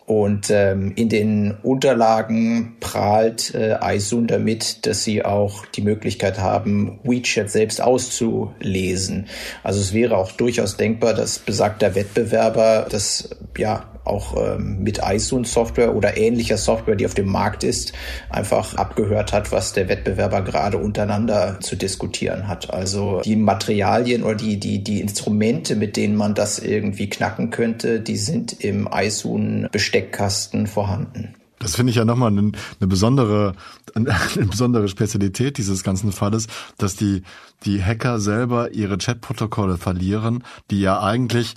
Und 0.07 0.51
ähm, 0.51 0.92
in 0.95 1.09
den 1.09 1.57
Unterlagen 1.64 2.77
prahlt 2.79 3.53
äh, 3.57 3.77
iSoon 3.83 4.29
damit, 4.29 4.87
dass 4.87 5.03
sie 5.03 5.25
auch 5.25 5.66
die 5.66 5.83
Möglichkeit 5.83 6.38
haben, 6.38 7.01
WeChat 7.03 7.51
selbst 7.51 7.83
auszulesen. 7.83 9.27
Also 9.64 9.81
es 9.81 9.92
wäre 9.92 10.16
auch 10.16 10.31
durchaus 10.31 10.77
denkbar, 10.77 11.12
dass 11.12 11.40
besagter 11.40 11.97
Wettbewerber 11.97 12.87
das 12.88 13.31
ja 13.59 13.96
auch 14.07 14.37
ähm, 14.37 14.83
mit 14.83 15.01
iSoon-Software 15.03 15.95
oder 15.95 16.16
ähnlicher 16.16 16.57
Software, 16.57 16.97
die 16.97 17.07
auf 17.07 17.14
dem 17.14 17.29
Markt 17.29 17.64
ist, 17.64 17.92
einfach 18.31 18.75
abgehört 18.75 19.33
hat, 19.33 19.53
was 19.53 19.73
der 19.73 19.88
Wettbewerber 19.88 20.42
gerade 20.42 20.79
untereinander 20.79 21.59
zu 21.61 21.77
diskutieren 21.77 22.49
hat. 22.49 22.73
Also 22.73 23.21
die 23.25 23.37
Materialien 23.37 24.23
oder 24.23 24.37
die, 24.37 24.59
die, 24.59 24.83
die 24.83 25.01
Instrumente, 25.01 25.77
mit 25.77 25.97
denen 25.97 26.16
man 26.16 26.35
das 26.35 26.59
irgendwie 26.59 27.09
knacken 27.09 27.51
könnte, 27.51 28.01
die 28.01 28.16
sind 28.16 28.64
im 28.64 28.88
iSoon-Besteckkasten 28.92 30.66
vorhanden. 30.66 31.35
Das 31.59 31.75
finde 31.75 31.90
ich 31.90 31.97
ja 31.97 32.05
nochmal 32.05 32.31
eine, 32.31 32.53
eine 32.81 32.87
besondere, 32.87 33.55
eine 33.95 34.14
besondere 34.51 34.88
Spezialität 34.88 35.57
dieses 35.57 35.83
ganzen 35.83 36.12
Falles, 36.12 36.49
dass 36.77 36.97
die, 36.97 37.23
die 37.64 37.83
Hacker 37.83 38.21
selber 38.21 38.73
ihre 38.73 38.99
Chatprotokolle 38.99 39.79
verlieren, 39.79 40.45
die 40.71 40.81
ja 40.81 41.01
eigentlich 41.01 41.55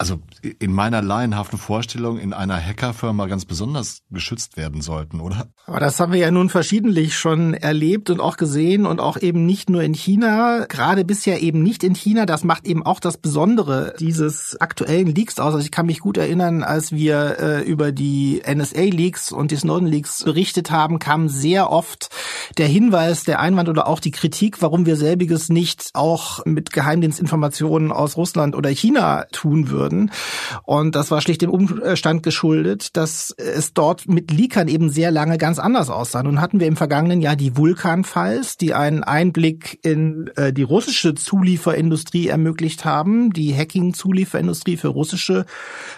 also 0.00 0.20
in 0.60 0.72
meiner 0.72 1.02
laienhaften 1.02 1.58
Vorstellung 1.58 2.20
in 2.20 2.32
einer 2.32 2.56
Hackerfirma 2.56 3.26
ganz 3.26 3.44
besonders 3.44 4.02
geschützt 4.12 4.56
werden 4.56 4.80
sollten, 4.80 5.18
oder? 5.18 5.48
Aber 5.66 5.80
das 5.80 5.98
haben 5.98 6.12
wir 6.12 6.20
ja 6.20 6.30
nun 6.30 6.50
verschiedentlich 6.50 7.18
schon 7.18 7.52
erlebt 7.52 8.08
und 8.08 8.20
auch 8.20 8.36
gesehen 8.36 8.86
und 8.86 9.00
auch 9.00 9.16
eben 9.16 9.44
nicht 9.44 9.68
nur 9.68 9.82
in 9.82 9.94
China, 9.94 10.66
gerade 10.68 11.04
bisher 11.04 11.42
eben 11.42 11.64
nicht 11.64 11.82
in 11.82 11.96
China. 11.96 12.26
Das 12.26 12.44
macht 12.44 12.64
eben 12.64 12.86
auch 12.86 13.00
das 13.00 13.18
Besondere 13.18 13.94
dieses 13.98 14.56
aktuellen 14.60 15.12
Leaks 15.12 15.40
aus. 15.40 15.54
Also 15.54 15.64
ich 15.64 15.72
kann 15.72 15.86
mich 15.86 15.98
gut 15.98 16.16
erinnern, 16.16 16.62
als 16.62 16.92
wir 16.92 17.40
äh, 17.40 17.62
über 17.62 17.90
die 17.90 18.40
NSA-Leaks 18.46 19.32
und 19.32 19.50
die 19.50 19.56
Snowden-Leaks 19.56 20.22
berichtet 20.22 20.70
haben, 20.70 21.00
kam 21.00 21.28
sehr 21.28 21.72
oft 21.72 22.10
der 22.56 22.68
Hinweis, 22.68 23.24
der 23.24 23.40
Einwand 23.40 23.68
oder 23.68 23.88
auch 23.88 23.98
die 23.98 24.12
Kritik, 24.12 24.62
warum 24.62 24.86
wir 24.86 24.94
selbiges 24.94 25.48
nicht 25.48 25.90
auch 25.94 26.46
mit 26.46 26.72
Geheimdienstinformationen 26.72 27.90
aus 27.90 28.16
Russland 28.16 28.54
oder 28.54 28.70
China 28.70 29.24
tun 29.32 29.70
würden 29.70 29.87
würden. 29.88 30.10
Und 30.64 30.94
das 30.94 31.10
war 31.10 31.20
schlicht 31.20 31.42
dem 31.42 31.50
Umstand 31.50 32.22
geschuldet, 32.22 32.96
dass 32.96 33.34
es 33.36 33.72
dort 33.72 34.08
mit 34.08 34.30
Leakern 34.30 34.68
eben 34.68 34.90
sehr 34.90 35.10
lange 35.10 35.38
ganz 35.38 35.58
anders 35.58 35.90
aussah. 35.90 36.22
Nun 36.22 36.40
hatten 36.40 36.60
wir 36.60 36.66
im 36.66 36.76
vergangenen 36.76 37.20
Jahr 37.20 37.36
die 37.36 37.56
Vulkan-Files, 37.56 38.56
die 38.56 38.74
einen 38.74 39.02
Einblick 39.02 39.78
in 39.82 40.30
äh, 40.36 40.52
die 40.52 40.62
russische 40.62 41.14
Zulieferindustrie 41.14 42.28
ermöglicht 42.28 42.84
haben, 42.84 43.32
die 43.32 43.54
Hacking-Zulieferindustrie 43.54 44.76
für 44.76 44.88
russische 44.88 45.46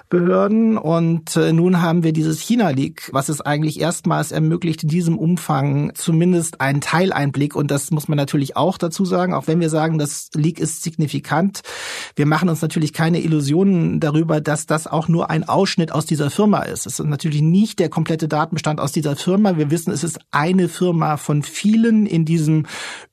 Behörden. 0.09 0.79
Und 0.79 1.37
äh, 1.37 1.53
nun 1.53 1.83
haben 1.83 2.03
wir 2.03 2.12
dieses 2.12 2.40
China-Leak, 2.40 3.11
was 3.12 3.29
es 3.29 3.40
eigentlich 3.40 3.81
erstmals 3.81 4.33
ermöglicht, 4.33 4.83
in 4.83 4.88
diesem 4.88 5.18
Umfang 5.18 5.92
zumindest 5.94 6.61
einen 6.61 6.81
Teileinblick. 6.81 7.57
Und 7.57 7.70
das 7.70 7.90
muss 7.90 8.09
man 8.09 8.16
natürlich 8.16 8.57
auch 8.57 8.79
dazu 8.79 9.05
sagen, 9.05 9.35
auch 9.35 9.46
wenn 9.46 9.61
wir 9.61 9.70
sagen, 9.70 9.98
das 9.98 10.31
Leak 10.35 10.61
ist 10.61 10.83
signifikant. 10.83 11.61
Wir 12.16 12.26
machen 12.26 12.48
uns 12.48 12.62
natürlich 12.62 12.92
keine 12.92 13.20
Illusionen 13.20 13.80
darüber, 14.01 14.40
dass 14.40 14.66
das 14.66 14.87
auch 14.87 15.09
nur 15.09 15.31
ein 15.31 15.49
Ausschnitt 15.49 15.93
aus 15.93 16.07
dieser 16.07 16.31
Firma 16.31 16.62
ist. 16.62 16.87
Es 16.87 16.99
ist 16.99 17.07
natürlich 17.07 17.43
nicht 17.43 17.79
der 17.79 17.88
komplette 17.88 18.29
Datenbestand 18.29 18.81
aus 18.81 18.93
dieser 18.93 19.16
Firma. 19.16 19.57
Wir 19.57 19.71
wissen, 19.71 19.93
es 19.93 20.05
ist 20.05 20.21
eine 20.31 20.69
Firma 20.69 21.16
von 21.16 21.43
vielen 21.43 22.07
in 22.07 22.25
diesem 22.25 22.66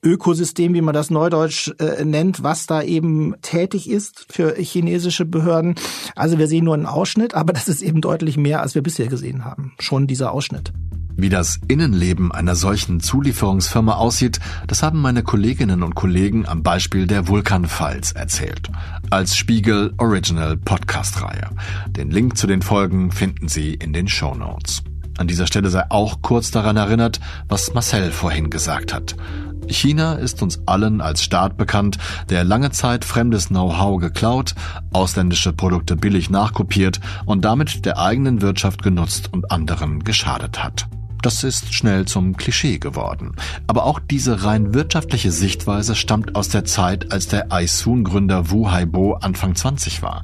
Ökosystem, 0.03 0.73
wie 0.73 0.82
man 0.82 0.93
das 0.93 1.10
neudeutsch 1.10 1.71
äh, 1.80 2.03
nennt, 2.03 2.43
was 2.43 2.65
da 2.65 2.82
eben 2.82 3.36
tätig 3.41 3.89
ist 3.89 4.25
für 4.30 4.56
chinesische 4.56 5.25
Behörden. 5.25 5.75
Also 6.15 6.38
wir 6.38 6.47
sehen 6.47 6.65
nur 6.65 6.73
einen 6.73 6.86
Ausschnitt, 6.86 7.34
aber 7.34 7.53
das 7.53 7.67
ist 7.67 7.82
eben 7.82 8.01
deutlich 8.01 8.38
mehr, 8.38 8.62
als 8.62 8.75
wir 8.75 8.84
bisher 8.84 9.08
gesehen 9.08 9.45
haben. 9.45 9.73
Schon 9.80 10.08
dieser 10.08 10.32
Ausschnitt. 10.32 10.73
Wie 11.19 11.30
das 11.30 11.60
Innenleben 11.67 12.32
einer 12.32 12.56
solchen 12.56 12.99
Zulieferungsfirma 12.99 13.95
aussieht, 13.95 14.39
das 14.67 14.84
haben 14.84 15.01
meine 15.01 15.23
Kolleginnen 15.23 15.82
und 15.82 15.95
Kollegen 15.95 16.47
am 16.47 16.62
Beispiel 16.62 17.08
der 17.08 17.27
Vulkan 17.27 17.65
Files 17.65 18.12
erzählt. 18.12 18.69
Als 19.10 19.36
Spiegel 19.36 19.95
Original 19.97 20.58
Podcast-Reihe. 20.58 21.49
Den 21.89 22.12
Link 22.12 22.38
zu 22.38 22.45
den 22.45 22.62
Folgen 22.62 23.12
finden 23.12 23.47
Sie 23.47 23.73
in 23.73 23.93
den 23.93 24.08
Show 24.08 24.36
Notes. 24.36 24.84
An 25.17 25.27
dieser 25.27 25.47
Stelle 25.47 25.71
sei 25.71 25.86
auch 25.89 26.21
kurz 26.21 26.51
daran 26.51 26.77
erinnert, 26.77 27.19
was 27.49 27.73
Marcel 27.73 28.12
vorhin 28.12 28.51
gesagt 28.51 28.93
hat. 28.93 29.15
China 29.67 30.13
ist 30.13 30.43
uns 30.43 30.62
allen 30.67 31.01
als 31.01 31.23
Staat 31.23 31.58
bekannt, 31.58 31.97
der 32.30 32.43
lange 32.43 32.69
Zeit 32.69 33.03
fremdes 33.03 33.47
Know-how 33.47 33.99
geklaut, 33.99 34.53
ausländische 34.93 35.51
Produkte 35.51 35.95
billig 35.95 36.30
nachkopiert 36.30 36.99
und 37.25 37.43
damit 37.43 37.86
der 37.88 37.97
eigenen 37.97 38.43
Wirtschaft 38.43 38.84
genutzt 38.84 39.34
und 39.34 39.51
anderen 39.51 40.03
geschadet 40.03 40.63
hat. 40.63 40.88
Das 41.21 41.43
ist 41.43 41.73
schnell 41.73 42.06
zum 42.06 42.38
Klischee 42.38 42.77
geworden. 42.77 43.36
Aber 43.65 43.86
auch 43.86 43.99
diese 43.99 44.43
rein 44.43 44.73
wirtschaftliche 44.73 45.32
Sichtweise 45.32 45.95
stammt 45.95 46.36
aus 46.36 46.49
der 46.49 46.65
Zeit, 46.65 47.12
als 47.12 47.27
der 47.27 47.47
iSoon-Gründer 47.51 48.51
Wu 48.51 48.69
Haibo 48.69 49.15
Anfang 49.15 49.56
20 49.56 50.01
war 50.01 50.23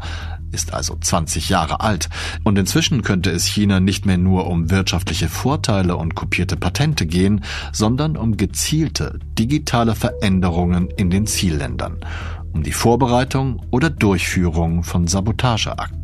ist 0.53 0.73
also 0.73 0.95
20 0.95 1.49
Jahre 1.49 1.81
alt. 1.81 2.09
Und 2.43 2.57
inzwischen 2.57 3.01
könnte 3.01 3.31
es 3.31 3.45
China 3.45 3.79
nicht 3.79 4.05
mehr 4.05 4.17
nur 4.17 4.47
um 4.47 4.69
wirtschaftliche 4.69 5.27
Vorteile 5.27 5.97
und 5.97 6.15
kopierte 6.15 6.55
Patente 6.55 7.05
gehen, 7.05 7.43
sondern 7.71 8.15
um 8.15 8.37
gezielte 8.37 9.19
digitale 9.37 9.95
Veränderungen 9.95 10.89
in 10.95 11.09
den 11.09 11.25
Zielländern, 11.25 12.05
um 12.53 12.63
die 12.63 12.71
Vorbereitung 12.71 13.65
oder 13.71 13.89
Durchführung 13.89 14.83
von 14.83 15.07
Sabotageakten. 15.07 16.02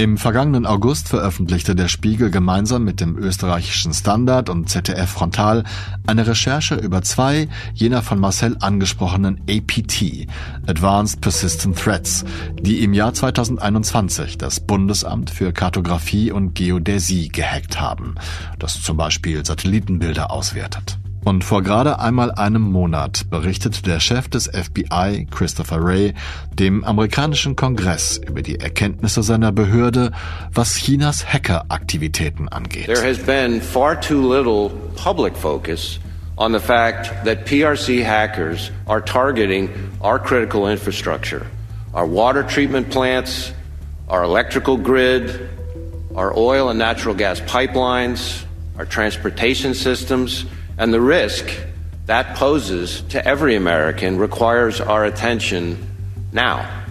Im 0.00 0.16
vergangenen 0.16 0.64
August 0.64 1.08
veröffentlichte 1.08 1.74
der 1.74 1.88
Spiegel 1.88 2.30
gemeinsam 2.30 2.84
mit 2.84 3.00
dem 3.00 3.18
österreichischen 3.18 3.92
Standard 3.92 4.48
und 4.48 4.70
ZDF 4.70 5.10
Frontal 5.10 5.64
eine 6.06 6.24
Recherche 6.24 6.76
über 6.76 7.02
zwei 7.02 7.48
jener 7.74 8.02
von 8.02 8.20
Marcel 8.20 8.56
angesprochenen 8.60 9.40
APT, 9.50 10.28
Advanced 10.68 11.20
Persistent 11.20 11.76
Threats, 11.76 12.24
die 12.60 12.84
im 12.84 12.94
Jahr 12.94 13.12
2021 13.12 14.38
das 14.38 14.60
Bundesamt 14.60 15.30
für 15.30 15.52
Kartografie 15.52 16.30
und 16.30 16.54
Geodäsie 16.54 17.26
gehackt 17.26 17.80
haben, 17.80 18.14
das 18.60 18.80
zum 18.80 18.96
Beispiel 18.96 19.44
Satellitenbilder 19.44 20.30
auswertet. 20.30 20.96
Und 21.28 21.44
vor 21.44 21.62
gerade 21.62 21.98
einmal 21.98 22.32
einem 22.32 22.62
Monat 22.62 23.28
berichtet 23.28 23.86
der 23.86 24.00
Chef 24.00 24.28
des 24.28 24.46
FBI, 24.46 25.26
Christopher 25.30 25.84
Wray, 25.84 26.14
dem 26.54 26.82
amerikanischen 26.84 27.54
Kongress 27.54 28.18
über 28.26 28.40
die 28.40 28.58
Erkenntnisse 28.58 29.22
seiner 29.22 29.52
Behörde, 29.52 30.12
was 30.54 30.76
Chinas 30.76 31.30
Hackeraktivitäten 31.30 32.48
angeht. 32.48 32.86
There 32.86 33.06
has 33.06 33.18
been 33.18 33.60
far 33.60 34.00
too 34.00 34.26
little 34.26 34.70
public 34.96 35.36
focus 35.36 36.00
on 36.38 36.54
the 36.54 36.60
fact 36.60 37.12
that 37.26 37.44
PRC 37.44 38.02
hackers 38.02 38.70
are 38.86 39.02
targeting 39.02 39.68
our 40.00 40.18
critical 40.18 40.66
infrastructure, 40.66 41.44
our 41.92 42.06
water 42.06 42.42
treatment 42.42 42.88
plants, 42.88 43.52
our 44.08 44.24
electrical 44.24 44.78
grid, 44.78 45.50
our 46.16 46.34
oil 46.34 46.70
and 46.70 46.78
natural 46.78 47.14
gas 47.14 47.38
pipelines, 47.42 48.46
our 48.78 48.86
transportation 48.86 49.74
systems, 49.74 50.46
and 50.78 50.94
the 50.94 51.00
risk 51.00 51.50
that 52.06 52.36
poses 52.36 53.02
to 53.10 53.24
every 53.26 53.56
American 53.56 54.16
requires 54.16 54.80
our 54.80 55.04
attention 55.04 55.86
now. 56.32 56.84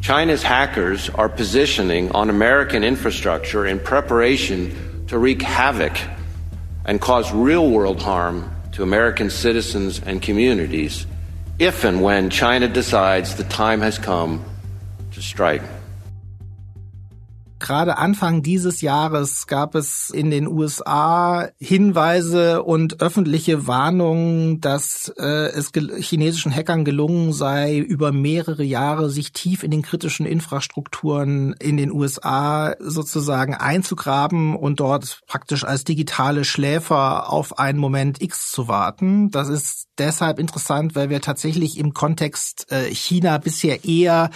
China's 0.00 0.42
hackers 0.42 1.10
are 1.10 1.28
positioning 1.28 2.10
on 2.12 2.30
American 2.30 2.82
infrastructure 2.82 3.66
in 3.66 3.78
preparation 3.78 5.04
to 5.08 5.18
wreak 5.18 5.42
havoc 5.42 5.96
and 6.84 7.00
cause 7.00 7.32
real 7.32 7.70
world 7.70 8.00
harm 8.00 8.50
to 8.72 8.82
American 8.82 9.28
citizens 9.28 10.00
and 10.00 10.22
communities 10.22 11.06
if 11.58 11.84
and 11.84 12.02
when 12.02 12.30
China 12.30 12.66
decides 12.66 13.36
the 13.36 13.44
time 13.44 13.80
has 13.80 13.98
come 13.98 14.44
to 15.12 15.22
strike. 15.22 15.62
Gerade 17.62 17.96
Anfang 17.96 18.42
dieses 18.42 18.80
Jahres 18.80 19.46
gab 19.46 19.76
es 19.76 20.10
in 20.10 20.32
den 20.32 20.48
USA 20.48 21.48
Hinweise 21.60 22.64
und 22.64 23.00
öffentliche 23.00 23.68
Warnungen, 23.68 24.60
dass 24.60 25.12
äh, 25.16 25.52
es 25.52 25.70
chinesischen 26.00 26.52
Hackern 26.52 26.84
gelungen 26.84 27.32
sei, 27.32 27.78
über 27.78 28.10
mehrere 28.10 28.64
Jahre 28.64 29.10
sich 29.10 29.32
tief 29.32 29.62
in 29.62 29.70
den 29.70 29.82
kritischen 29.82 30.26
Infrastrukturen 30.26 31.52
in 31.60 31.76
den 31.76 31.92
USA 31.92 32.74
sozusagen 32.80 33.54
einzugraben 33.54 34.56
und 34.56 34.80
dort 34.80 35.20
praktisch 35.28 35.62
als 35.62 35.84
digitale 35.84 36.44
Schläfer 36.44 37.30
auf 37.30 37.60
einen 37.60 37.78
Moment 37.78 38.20
X 38.20 38.50
zu 38.50 38.66
warten. 38.66 39.30
Das 39.30 39.48
ist 39.48 39.86
deshalb 39.98 40.40
interessant, 40.40 40.96
weil 40.96 41.10
wir 41.10 41.20
tatsächlich 41.20 41.78
im 41.78 41.94
Kontext 41.94 42.66
äh, 42.72 42.92
China 42.92 43.38
bisher 43.38 43.84
eher 43.84 44.30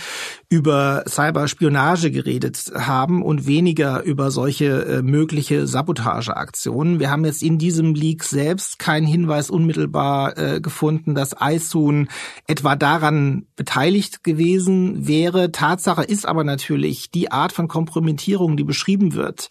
über 0.49 1.03
Cyberspionage 1.09 2.13
geredet 2.13 2.71
haben 2.77 3.16
und 3.23 3.47
weniger 3.47 4.03
über 4.03 4.31
solche 4.31 4.85
äh, 4.85 5.03
mögliche 5.03 5.67
Sabotageaktionen. 5.67 7.01
Wir 7.01 7.11
haben 7.11 7.25
jetzt 7.25 7.43
in 7.43 7.59
diesem 7.59 7.95
Leak 7.95 8.25
selbst 8.25 8.79
keinen 8.79 9.07
Hinweis 9.07 9.51
unmittelbar 9.51 10.37
äh, 10.39 10.61
gefunden, 10.61 11.15
dass 11.15 11.41
Aisun 11.41 12.09
etwa 12.47 12.77
daran 12.77 13.47
beteiligt 13.57 14.25
gewesen 14.25 15.07
wäre. 15.07 15.53
Tatsache 15.53 16.05
ist 16.05 16.27
aber 16.27 16.45
natürlich 16.45 17.11
die 17.11 17.31
Art 17.31 17.53
von 17.53 17.69
Kompromittierung, 17.69 18.57
die 18.57 18.65
beschrieben 18.65 19.15
wird. 19.15 19.49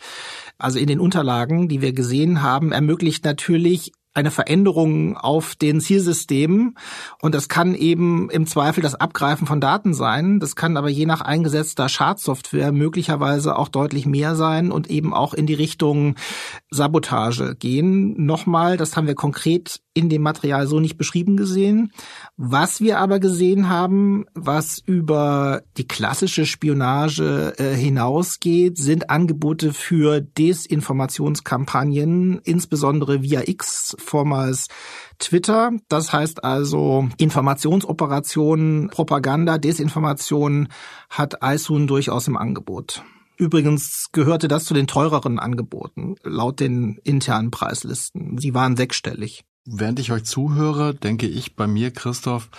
Also 0.58 0.80
in 0.80 0.88
den 0.88 1.00
Unterlagen, 1.00 1.68
die 1.68 1.82
wir 1.82 1.94
gesehen 1.94 2.42
haben, 2.42 2.72
ermöglicht 2.72 3.26
natürlich 3.26 3.92
eine 4.16 4.32
Veränderung 4.32 5.18
auf 5.18 5.56
den 5.56 5.82
Zielsystemen. 5.82 6.78
Und 7.22 7.36
das 7.36 7.50
kann 7.50 7.76
eben 7.76 8.30
im 8.30 8.48
Zweifel 8.48 8.82
das 8.82 8.96
Abgreifen 8.96 9.46
von 9.46 9.62
Daten 9.62 9.94
sein. 9.94 10.40
Das 10.40 10.56
kann 10.56 10.78
aber 10.78 10.90
je 10.90 11.06
nach 11.06 11.22
eingesetzter 11.22 11.90
Schadsoftware 11.90 12.72
möglicherweise 12.72 13.58
auch 13.58 13.68
deutlich 13.68 14.06
mehr 14.06 14.36
sein 14.36 14.72
und 14.72 14.90
eben 14.90 15.14
auch 15.14 15.34
in 15.34 15.46
die 15.46 15.54
Richtung 15.54 16.16
Sabotage 16.72 17.56
gehen. 17.56 18.26
Nochmal, 18.26 18.78
das 18.78 18.96
haben 18.96 19.08
wir 19.08 19.16
konkret 19.16 19.82
in 19.96 20.10
dem 20.10 20.22
Material 20.22 20.68
so 20.68 20.80
nicht 20.80 20.98
beschrieben 20.98 21.38
gesehen. 21.38 21.92
Was 22.36 22.82
wir 22.82 23.00
aber 23.00 23.20
gesehen 23.20 23.70
haben, 23.70 24.26
was 24.34 24.80
über 24.86 25.64
die 25.78 25.88
klassische 25.88 26.46
Spionage 26.46 27.54
äh, 27.58 27.74
hinausgeht, 27.76 28.78
sind 28.78 29.10
Angebote 29.10 29.74
für 29.74 30.20
Desinformationskampagnen, 30.20 32.42
insbesondere 32.44 33.24
via 33.24 33.48
X, 33.48 33.96
vormals 34.06 34.68
Twitter. 35.20 35.72
Das 35.90 36.14
heißt 36.14 36.44
also 36.44 37.10
Informationsoperationen, 37.18 38.90
Propaganda, 38.90 39.58
Desinformation 39.58 40.70
hat 41.10 41.40
Isun 41.44 41.88
durchaus 41.88 42.28
im 42.28 42.38
Angebot. 42.38 43.04
Übrigens 43.38 44.10
gehörte 44.14 44.48
das 44.48 44.66
zu 44.66 44.74
den 44.74 44.88
teureren 44.88 45.40
Angeboten, 45.40 46.16
laut 46.24 46.60
den 46.60 47.00
internen 47.04 47.52
Preislisten. 47.52 48.38
Sie 48.38 48.54
waren 48.54 48.78
sechsstellig. 48.78 49.44
Während 49.66 50.00
ich 50.00 50.12
euch 50.12 50.24
zuhöre, 50.24 50.94
denke 50.94 51.28
ich 51.28 51.56
bei 51.56 51.68
mir, 51.68 51.92
Christoph, 51.92 52.50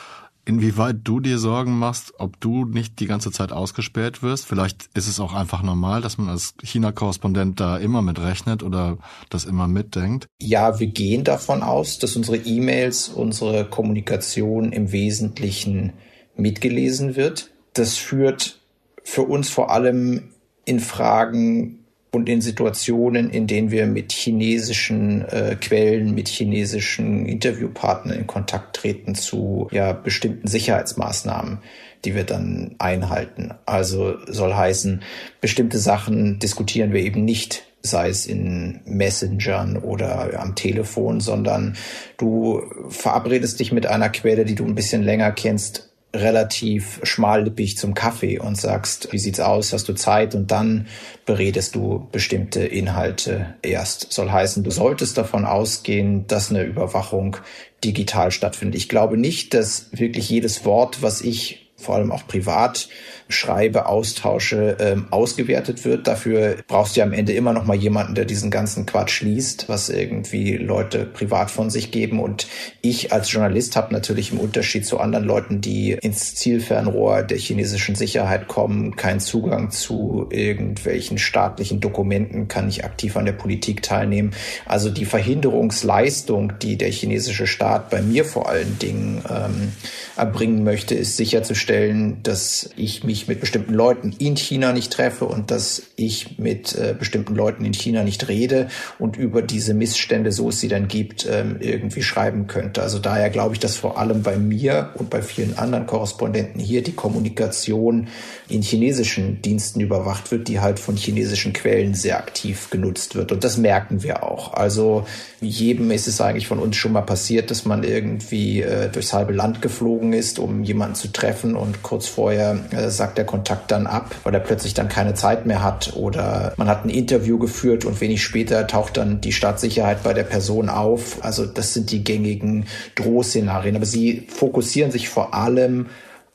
inwieweit 0.46 0.96
du 1.02 1.20
dir 1.20 1.38
Sorgen 1.38 1.78
machst, 1.78 2.14
ob 2.18 2.40
du 2.40 2.64
nicht 2.64 3.00
die 3.00 3.06
ganze 3.06 3.32
Zeit 3.32 3.52
ausgespäht 3.52 4.22
wirst. 4.22 4.46
Vielleicht 4.46 4.88
ist 4.94 5.08
es 5.08 5.20
auch 5.20 5.34
einfach 5.34 5.62
normal, 5.62 6.00
dass 6.00 6.16
man 6.16 6.28
als 6.28 6.54
China-Korrespondent 6.62 7.60
da 7.60 7.76
immer 7.76 8.00
mit 8.00 8.20
rechnet 8.20 8.62
oder 8.62 8.96
das 9.28 9.44
immer 9.44 9.68
mitdenkt. 9.68 10.26
Ja, 10.40 10.78
wir 10.78 10.86
gehen 10.86 11.24
davon 11.24 11.62
aus, 11.62 11.98
dass 11.98 12.16
unsere 12.16 12.38
E-Mails, 12.38 13.08
unsere 13.08 13.64
Kommunikation 13.64 14.72
im 14.72 14.92
Wesentlichen 14.92 15.92
mitgelesen 16.36 17.16
wird. 17.16 17.50
Das 17.74 17.96
führt 17.96 18.60
für 19.02 19.22
uns 19.22 19.50
vor 19.50 19.70
allem 19.70 20.30
in 20.64 20.80
Fragen 20.80 21.85
und 22.16 22.28
in 22.30 22.40
Situationen, 22.40 23.28
in 23.28 23.46
denen 23.46 23.70
wir 23.70 23.86
mit 23.86 24.10
chinesischen 24.10 25.22
äh, 25.28 25.56
Quellen, 25.60 26.14
mit 26.14 26.28
chinesischen 26.28 27.26
Interviewpartnern 27.26 28.18
in 28.18 28.26
Kontakt 28.26 28.76
treten 28.76 29.14
zu 29.14 29.68
ja, 29.70 29.92
bestimmten 29.92 30.48
Sicherheitsmaßnahmen, 30.48 31.58
die 32.06 32.14
wir 32.14 32.24
dann 32.24 32.74
einhalten. 32.78 33.52
Also 33.66 34.16
soll 34.26 34.54
heißen, 34.54 35.02
bestimmte 35.42 35.78
Sachen 35.78 36.38
diskutieren 36.38 36.92
wir 36.92 37.02
eben 37.02 37.24
nicht 37.24 37.64
sei 37.82 38.08
es 38.08 38.26
in 38.26 38.80
Messengern 38.84 39.76
oder 39.76 40.40
am 40.40 40.56
Telefon, 40.56 41.20
sondern 41.20 41.76
du 42.16 42.62
verabredest 42.88 43.60
dich 43.60 43.70
mit 43.70 43.86
einer 43.86 44.08
Quelle, 44.08 44.44
die 44.44 44.56
du 44.56 44.64
ein 44.64 44.74
bisschen 44.74 45.04
länger 45.04 45.30
kennst, 45.30 45.92
relativ 46.16 47.00
schmallippig 47.02 47.76
zum 47.76 47.94
Kaffee 47.94 48.38
und 48.38 48.56
sagst, 48.56 49.12
wie 49.12 49.18
sieht's 49.18 49.40
aus, 49.40 49.72
hast 49.72 49.88
du 49.88 49.94
Zeit 49.94 50.34
und 50.34 50.50
dann 50.50 50.86
beredest 51.24 51.74
du 51.74 52.08
bestimmte 52.12 52.64
Inhalte 52.64 53.54
erst. 53.62 54.12
Soll 54.12 54.30
heißen, 54.30 54.64
du 54.64 54.70
solltest 54.70 55.18
davon 55.18 55.44
ausgehen, 55.44 56.26
dass 56.26 56.50
eine 56.50 56.64
Überwachung 56.64 57.36
digital 57.84 58.30
stattfindet. 58.30 58.76
Ich 58.76 58.88
glaube 58.88 59.16
nicht, 59.16 59.54
dass 59.54 59.88
wirklich 59.92 60.28
jedes 60.28 60.64
Wort, 60.64 61.02
was 61.02 61.20
ich 61.20 61.70
vor 61.76 61.96
allem 61.96 62.10
auch 62.10 62.26
privat 62.26 62.88
schreibe, 63.28 63.86
austausche, 63.86 64.76
ähm, 64.80 65.06
ausgewertet 65.10 65.84
wird. 65.84 66.06
Dafür 66.06 66.56
brauchst 66.68 66.96
du 66.96 67.00
ja 67.00 67.06
am 67.06 67.12
Ende 67.12 67.32
immer 67.32 67.52
noch 67.52 67.64
mal 67.64 67.76
jemanden, 67.76 68.14
der 68.14 68.24
diesen 68.24 68.50
ganzen 68.50 68.86
Quatsch 68.86 69.22
liest, 69.22 69.68
was 69.68 69.88
irgendwie 69.88 70.56
Leute 70.56 71.04
privat 71.06 71.50
von 71.50 71.70
sich 71.70 71.90
geben. 71.90 72.20
Und 72.20 72.46
ich 72.82 73.12
als 73.12 73.32
Journalist 73.32 73.76
habe 73.76 73.92
natürlich 73.92 74.32
im 74.32 74.38
Unterschied 74.38 74.86
zu 74.86 75.00
anderen 75.00 75.24
Leuten, 75.24 75.60
die 75.60 75.92
ins 75.92 76.34
Zielfernrohr 76.36 77.22
der 77.22 77.38
chinesischen 77.38 77.96
Sicherheit 77.96 78.46
kommen, 78.48 78.96
keinen 78.96 79.20
Zugang 79.20 79.70
zu 79.70 80.26
irgendwelchen 80.30 81.18
staatlichen 81.18 81.80
Dokumenten, 81.80 82.48
kann 82.48 82.68
ich 82.68 82.84
aktiv 82.84 83.16
an 83.16 83.24
der 83.24 83.32
Politik 83.32 83.82
teilnehmen. 83.82 84.32
Also 84.66 84.90
die 84.90 85.04
Verhinderungsleistung, 85.04 86.58
die 86.60 86.76
der 86.76 86.90
chinesische 86.90 87.46
Staat 87.46 87.90
bei 87.90 88.02
mir 88.02 88.24
vor 88.24 88.48
allen 88.48 88.78
Dingen 88.78 89.22
ähm, 89.28 89.72
erbringen 90.16 90.62
möchte, 90.62 90.94
ist 90.94 91.16
sicherzustellen, 91.16 92.22
dass 92.22 92.70
ich 92.76 93.04
mich 93.04 93.15
ich 93.16 93.28
mit 93.28 93.40
bestimmten 93.40 93.74
Leuten 93.74 94.14
in 94.18 94.36
China 94.36 94.72
nicht 94.72 94.92
treffe 94.92 95.24
und 95.24 95.50
dass 95.50 95.82
ich 95.96 96.38
mit 96.38 96.74
äh, 96.74 96.94
bestimmten 96.96 97.34
Leuten 97.34 97.64
in 97.64 97.72
China 97.72 98.04
nicht 98.04 98.28
rede 98.28 98.68
und 98.98 99.16
über 99.16 99.42
diese 99.42 99.74
Missstände, 99.74 100.32
so 100.32 100.50
es 100.50 100.60
sie 100.60 100.68
dann 100.68 100.88
gibt, 100.88 101.26
ähm, 101.28 101.56
irgendwie 101.60 102.02
schreiben 102.02 102.46
könnte. 102.46 102.82
Also 102.82 102.98
daher 102.98 103.30
glaube 103.30 103.54
ich, 103.54 103.60
dass 103.60 103.76
vor 103.76 103.98
allem 103.98 104.22
bei 104.22 104.36
mir 104.36 104.90
und 104.94 105.10
bei 105.10 105.22
vielen 105.22 105.58
anderen 105.58 105.86
Korrespondenten 105.86 106.60
hier 106.60 106.82
die 106.82 106.92
Kommunikation 106.92 108.08
in 108.48 108.62
chinesischen 108.62 109.42
Diensten 109.42 109.80
überwacht 109.80 110.30
wird, 110.30 110.48
die 110.48 110.60
halt 110.60 110.78
von 110.78 110.96
chinesischen 110.96 111.52
Quellen 111.52 111.94
sehr 111.94 112.18
aktiv 112.18 112.70
genutzt 112.70 113.14
wird. 113.16 113.32
Und 113.32 113.42
das 113.42 113.56
merken 113.56 114.02
wir 114.02 114.22
auch. 114.22 114.54
Also 114.54 115.04
jedem 115.40 115.90
ist 115.90 116.06
es 116.06 116.20
eigentlich 116.20 116.46
von 116.46 116.58
uns 116.58 116.76
schon 116.76 116.92
mal 116.92 117.02
passiert, 117.02 117.50
dass 117.50 117.64
man 117.64 117.82
irgendwie 117.82 118.62
äh, 118.62 118.88
durchs 118.88 119.12
halbe 119.12 119.32
Land 119.32 119.62
geflogen 119.62 120.12
ist, 120.12 120.38
um 120.38 120.62
jemanden 120.62 120.94
zu 120.94 121.12
treffen 121.12 121.56
und 121.56 121.82
kurz 121.82 122.06
vorher 122.06 122.58
äh, 122.70 122.88
sagt 122.88 123.18
der 123.18 123.26
Kontakt 123.26 123.70
dann 123.70 123.86
ab, 123.86 124.14
weil 124.22 124.34
er 124.34 124.40
plötzlich 124.40 124.74
dann 124.74 124.88
keine 124.88 125.14
Zeit 125.14 125.44
mehr 125.46 125.62
hat 125.62 125.94
oder 125.96 126.54
man 126.56 126.68
hat 126.68 126.84
ein 126.84 126.90
Interview 126.90 127.38
geführt 127.38 127.84
und 127.84 128.00
wenig 128.00 128.22
später 128.22 128.66
taucht 128.66 128.96
dann 128.96 129.20
die 129.20 129.32
Staatssicherheit 129.32 130.02
bei 130.04 130.14
der 130.14 130.24
Person 130.24 130.68
auf. 130.68 131.24
Also 131.24 131.46
das 131.46 131.74
sind 131.74 131.90
die 131.90 132.04
gängigen 132.04 132.66
Drohszenarien. 132.94 133.76
Aber 133.76 133.86
sie 133.86 134.26
fokussieren 134.28 134.90
sich 134.90 135.08
vor 135.08 135.34
allem 135.34 135.86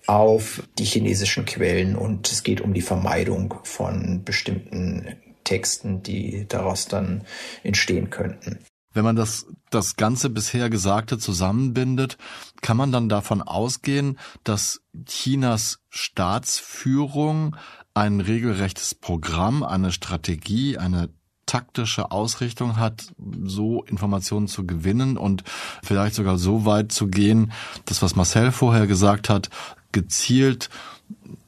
auf 0.07 0.63
die 0.77 0.85
chinesischen 0.85 1.45
Quellen 1.45 1.95
und 1.95 2.31
es 2.31 2.43
geht 2.43 2.61
um 2.61 2.73
die 2.73 2.81
Vermeidung 2.81 3.55
von 3.63 4.23
bestimmten 4.23 5.15
Texten, 5.43 6.03
die 6.03 6.45
daraus 6.47 6.87
dann 6.87 7.23
entstehen 7.63 8.09
könnten. 8.09 8.59
Wenn 8.93 9.05
man 9.05 9.15
das, 9.15 9.45
das 9.69 9.95
ganze 9.95 10.29
bisher 10.29 10.69
Gesagte 10.69 11.17
zusammenbindet, 11.17 12.17
kann 12.61 12.75
man 12.75 12.91
dann 12.91 13.07
davon 13.07 13.41
ausgehen, 13.41 14.19
dass 14.43 14.81
Chinas 15.05 15.79
Staatsführung 15.87 17.55
ein 17.93 18.19
regelrechtes 18.19 18.95
Programm, 18.95 19.63
eine 19.63 19.91
Strategie, 19.91 20.77
eine 20.77 21.09
taktische 21.51 22.11
Ausrichtung 22.11 22.77
hat, 22.77 23.11
so 23.43 23.83
Informationen 23.83 24.47
zu 24.47 24.65
gewinnen 24.65 25.17
und 25.17 25.43
vielleicht 25.83 26.15
sogar 26.15 26.37
so 26.37 26.65
weit 26.65 26.93
zu 26.93 27.07
gehen, 27.07 27.51
das, 27.85 28.01
was 28.01 28.15
Marcel 28.15 28.53
vorher 28.53 28.87
gesagt 28.87 29.27
hat, 29.27 29.49
gezielt, 29.91 30.69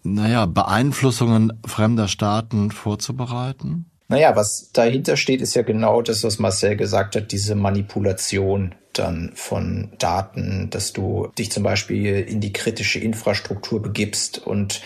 naja, 0.03 0.45
Beeinflussungen 0.45 1.53
fremder 1.65 2.09
Staaten 2.09 2.71
vorzubereiten? 2.71 3.85
Naja, 4.09 4.35
was 4.35 4.71
dahinter 4.73 5.15
steht, 5.15 5.41
ist 5.41 5.53
ja 5.53 5.61
genau 5.61 6.01
das, 6.01 6.25
was 6.25 6.37
Marcel 6.37 6.75
gesagt 6.75 7.15
hat, 7.15 7.31
diese 7.31 7.55
Manipulation 7.55 8.75
dann 8.91 9.31
von 9.35 9.93
Daten, 9.99 10.69
dass 10.69 10.91
du 10.91 11.29
dich 11.37 11.49
zum 11.49 11.63
Beispiel 11.63 12.19
in 12.19 12.41
die 12.41 12.51
kritische 12.51 12.99
Infrastruktur 12.99 13.81
begibst 13.81 14.45
und 14.45 14.81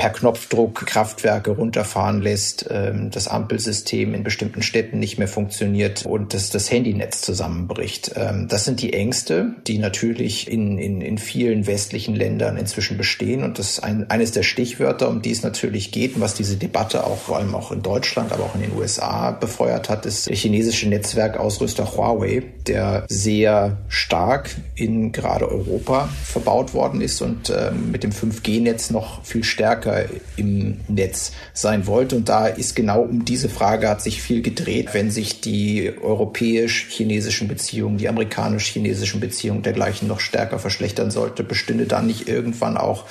per 0.00 0.08
Knopfdruck 0.08 0.86
Kraftwerke 0.86 1.50
runterfahren 1.50 2.22
lässt, 2.22 2.64
ähm, 2.70 3.10
das 3.10 3.28
Ampelsystem 3.28 4.14
in 4.14 4.22
bestimmten 4.24 4.62
Städten 4.62 4.98
nicht 4.98 5.18
mehr 5.18 5.28
funktioniert 5.28 6.06
und 6.06 6.32
dass 6.32 6.48
das 6.48 6.70
Handynetz 6.70 7.20
zusammenbricht. 7.20 8.12
Ähm, 8.16 8.48
das 8.48 8.64
sind 8.64 8.80
die 8.80 8.94
Ängste, 8.94 9.56
die 9.66 9.76
natürlich 9.76 10.50
in, 10.50 10.78
in, 10.78 11.02
in 11.02 11.18
vielen 11.18 11.66
westlichen 11.66 12.16
Ländern 12.16 12.56
inzwischen 12.56 12.96
bestehen. 12.96 13.44
Und 13.44 13.58
das 13.58 13.72
ist 13.72 13.80
ein, 13.80 14.08
eines 14.08 14.32
der 14.32 14.42
Stichwörter, 14.42 15.06
um 15.10 15.20
die 15.20 15.32
es 15.32 15.42
natürlich 15.42 15.92
geht 15.92 16.14
und 16.14 16.22
was 16.22 16.32
diese 16.32 16.56
Debatte 16.56 17.04
auch 17.04 17.18
vor 17.18 17.36
allem 17.36 17.54
auch 17.54 17.70
in 17.70 17.82
Deutschland, 17.82 18.32
aber 18.32 18.44
auch 18.44 18.54
in 18.54 18.62
den 18.62 18.72
USA 18.78 19.32
befeuert 19.32 19.90
hat, 19.90 20.06
ist 20.06 20.30
der 20.30 20.36
chinesische 20.36 20.88
Netzwerkausrüster 20.88 21.94
Huawei, 21.94 22.42
der 22.66 23.04
sehr 23.10 23.76
stark 23.88 24.48
in 24.76 25.12
gerade 25.12 25.46
Europa 25.46 26.08
verbaut 26.24 26.72
worden 26.72 27.02
ist 27.02 27.20
und 27.20 27.50
ähm, 27.50 27.90
mit 27.90 28.02
dem 28.02 28.12
5G-Netz 28.12 28.88
noch 28.92 29.22
viel 29.26 29.44
stärker 29.44 29.89
stärker 29.90 30.08
im 30.36 30.78
Netz 30.88 31.32
sein 31.52 31.86
wollte. 31.86 32.16
Und 32.16 32.28
da 32.28 32.46
ist 32.46 32.74
genau 32.76 33.02
um 33.02 33.24
diese 33.24 33.48
Frage 33.48 33.88
hat 33.88 34.02
sich 34.02 34.22
viel 34.22 34.42
gedreht, 34.42 34.88
wenn 34.92 35.10
sich 35.10 35.40
die 35.40 35.92
europäisch-chinesischen 36.00 37.48
Beziehungen, 37.48 37.98
die 37.98 38.08
amerikanisch-chinesischen 38.08 39.20
Beziehungen 39.20 39.62
dergleichen 39.62 40.08
noch 40.08 40.20
stärker 40.20 40.58
verschlechtern 40.58 41.10
sollte, 41.10 41.44
bestünde 41.44 41.86
dann 41.86 42.06
nicht 42.06 42.28
irgendwann 42.28 42.76
auch 42.76 43.06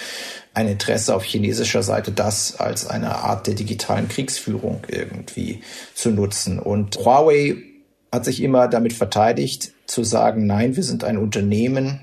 ein 0.54 0.68
Interesse 0.68 1.16
auf 1.16 1.24
chinesischer 1.24 1.84
Seite, 1.84 2.12
das 2.12 2.60
als 2.60 2.88
eine 2.88 3.16
Art 3.18 3.48
der 3.48 3.54
digitalen 3.54 4.08
Kriegsführung 4.08 4.82
irgendwie 4.88 5.62
zu 5.94 6.10
nutzen. 6.10 6.60
Und 6.60 6.98
Huawei 6.98 7.58
hat 8.12 8.26
sich 8.26 8.42
immer 8.42 8.68
damit 8.68 8.94
verteidigt, 8.94 9.74
zu 9.86 10.04
sagen, 10.04 10.48
nein, 10.48 10.76
wir 10.76 10.84
sind 10.84 11.04
ein 11.04 11.18
Unternehmen, 11.18 12.02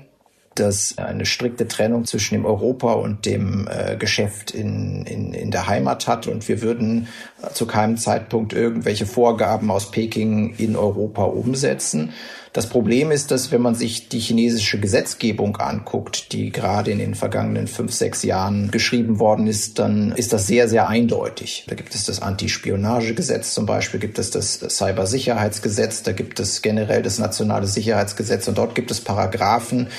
das 0.59 0.97
eine 0.97 1.25
strikte 1.25 1.67
Trennung 1.67 2.05
zwischen 2.05 2.35
dem 2.35 2.45
Europa 2.45 2.93
und 2.93 3.25
dem 3.25 3.67
äh, 3.67 3.95
Geschäft 3.97 4.51
in, 4.51 5.05
in, 5.05 5.33
in 5.33 5.51
der 5.51 5.67
Heimat 5.67 6.07
hat. 6.07 6.27
Und 6.27 6.47
wir 6.47 6.61
würden 6.61 7.07
zu 7.53 7.65
keinem 7.65 7.97
Zeitpunkt 7.97 8.53
irgendwelche 8.53 9.05
Vorgaben 9.05 9.71
aus 9.71 9.91
Peking 9.91 10.55
in 10.57 10.75
Europa 10.75 11.23
umsetzen. 11.23 12.13
Das 12.57 12.69
Problem 12.69 13.11
ist, 13.11 13.29
dass 13.29 13.51
wenn 13.51 13.61
man 13.61 13.75
sich 13.75 14.09
die 14.09 14.17
chinesische 14.17 14.79
Gesetzgebung 14.79 15.57
anguckt, 15.57 16.31
die 16.33 16.51
gerade 16.51 16.89
in 16.89 16.97
den 16.97 17.13
vergangenen 17.13 17.67
fünf, 17.67 17.93
sechs 17.93 18.23
Jahren 18.23 18.71
geschrieben 18.71 19.19
worden 19.19 19.45
ist, 19.45 19.77
dann 19.77 20.11
ist 20.13 20.33
das 20.33 20.47
sehr, 20.47 20.67
sehr 20.67 20.87
eindeutig. 20.87 21.65
Da 21.67 21.75
gibt 21.75 21.93
es 21.93 22.05
das 22.05 22.19
Anti-Spionagegesetz 22.19 23.53
zum 23.53 23.67
Beispiel, 23.67 23.99
gibt 23.99 24.17
es 24.17 24.31
das 24.31 24.59
Cybersicherheitsgesetz, 24.59 26.01
da 26.01 26.13
gibt 26.13 26.39
es 26.39 26.63
generell 26.63 27.03
das 27.03 27.19
nationale 27.19 27.67
Sicherheitsgesetz 27.67 28.47
und 28.47 28.57
dort 28.57 28.73
gibt 28.73 28.89
es 28.89 29.01
Paragraphen, 29.01 29.89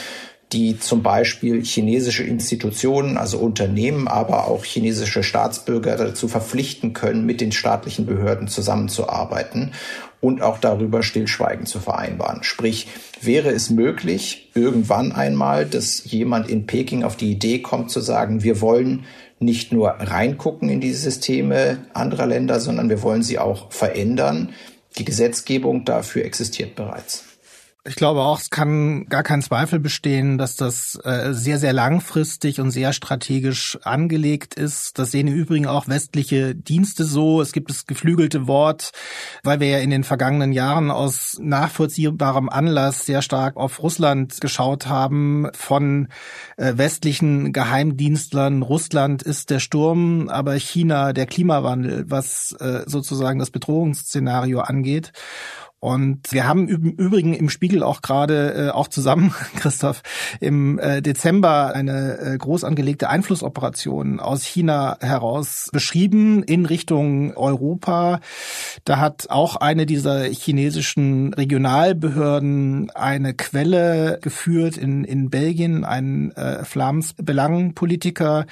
die 0.53 0.79
zum 0.79 1.03
Beispiel 1.03 1.63
chinesische 1.63 2.25
Institutionen, 2.25 3.19
also 3.19 3.39
Unternehmen, 3.39 4.09
aber 4.09 4.49
auch 4.49 4.65
chinesische 4.65 5.23
Staatsbürger 5.23 5.97
dazu 5.97 6.27
verpflichten 6.27 6.95
können, 6.95 7.27
mit 7.27 7.41
den 7.41 7.53
staatlichen 7.53 8.07
Behörden 8.07 8.49
zusammenzuarbeiten 8.49 9.73
und 10.21 10.43
auch 10.43 10.59
darüber 10.59 11.03
Stillschweigen 11.03 11.67
zu 11.67 11.81
vereinbaren. 11.81 12.43
Sprich, 12.43 12.89
wäre 13.21 13.51
es 13.51 13.71
möglich, 13.71 14.51
irgendwann 14.55 15.13
einmal, 15.13 15.67
dass 15.67 16.11
jemand 16.11 16.49
in 16.49 16.67
Peking 16.67 17.05
auf 17.05 17.17
die 17.17 17.31
Idee 17.31 17.61
kommt 17.61 17.91
zu 17.91 18.01
sagen, 18.01 18.43
wir 18.43 18.61
wollen 18.61 19.05
nicht 19.39 19.71
nur 19.71 19.91
reingucken 19.91 20.69
in 20.69 20.81
die 20.81 20.95
Systeme 20.95 21.87
anderer 21.93 22.27
Länder, 22.27 22.59
sondern 22.59 22.89
wir 22.89 23.03
wollen 23.03 23.23
sie 23.23 23.39
auch 23.39 23.71
verändern. 23.71 24.51
Die 24.97 25.05
Gesetzgebung 25.05 25.85
dafür 25.85 26.25
existiert 26.25 26.75
bereits. 26.75 27.28
Ich 27.89 27.97
glaube 27.97 28.21
auch, 28.21 28.39
es 28.39 28.51
kann 28.51 29.07
gar 29.07 29.23
kein 29.23 29.41
Zweifel 29.41 29.81
bestehen, 29.81 30.37
dass 30.37 30.57
das 30.57 31.01
äh, 31.05 31.33
sehr, 31.33 31.59
sehr 31.59 31.73
langfristig 31.73 32.61
und 32.61 32.71
sehr 32.71 32.93
strategisch 32.93 33.79
angelegt 33.83 34.55
ist. 34.57 34.99
Das 34.99 35.11
sehen 35.11 35.27
im 35.27 35.35
Übrigen 35.35 35.67
auch 35.67 35.89
westliche 35.89 36.55
Dienste 36.55 37.05
so. 37.05 37.41
Es 37.41 37.53
gibt 37.53 37.71
das 37.71 37.87
geflügelte 37.87 38.47
Wort, 38.47 38.91
weil 39.43 39.61
wir 39.61 39.69
ja 39.69 39.79
in 39.79 39.89
den 39.89 40.05
vergangenen 40.05 40.53
Jahren 40.53 40.91
aus 40.91 41.39
nachvollziehbarem 41.41 42.51
Anlass 42.51 43.07
sehr 43.07 43.23
stark 43.23 43.57
auf 43.57 43.83
Russland 43.83 44.39
geschaut 44.43 44.87
haben 44.87 45.49
von 45.55 46.09
äh, 46.59 46.75
westlichen 46.77 47.55
Geheimdienstlern. 47.55 48.61
Russland 48.61 49.23
ist 49.23 49.49
der 49.49 49.61
Sturm, 49.61 50.29
aber 50.29 50.53
China 50.57 51.15
der 51.15 51.25
Klimawandel, 51.25 52.05
was 52.11 52.53
äh, 52.61 52.83
sozusagen 52.85 53.39
das 53.39 53.51
Bedrohungsszenario 53.51 54.61
angeht. 54.61 55.13
Und 55.81 56.33
wir 56.33 56.49
haben 56.49 56.67
im 56.69 56.91
Übrigen 56.91 57.35
im 57.35 57.49
Spiegel 57.49 57.85
auch 57.85 58.03
gerade, 58.03 58.69
äh, 58.69 58.71
auch 58.71 58.89
zusammen, 58.89 59.33
Christoph, 59.57 60.03
im 60.41 60.79
äh, 60.81 61.01
Dezember 61.03 61.73
eine 61.73 62.19
äh, 62.19 62.37
groß 62.37 62.65
angelegte 62.65 63.09
Einflussoperation 63.09 64.19
aus 64.19 64.43
China 64.43 64.97
heraus 65.01 65.69
beschrieben 65.73 66.43
in 66.43 66.67
Richtung 66.67 67.37
Europa. 67.37 68.19
Da 68.85 68.99
hat 68.99 69.31
auch 69.31 69.55
eine 69.55 69.87
dieser 69.87 70.25
chinesischen 70.25 71.33
Regionalbehörden 71.35 72.91
eine 72.91 73.35
Quelle 73.35 74.19
geführt 74.21 74.77
in, 74.77 75.05
in 75.05 75.31
Belgien, 75.31 75.85
ein 75.85 76.33
äh, 76.33 76.65
Flams 76.65 77.15
Belang-Politiker, 77.15 78.47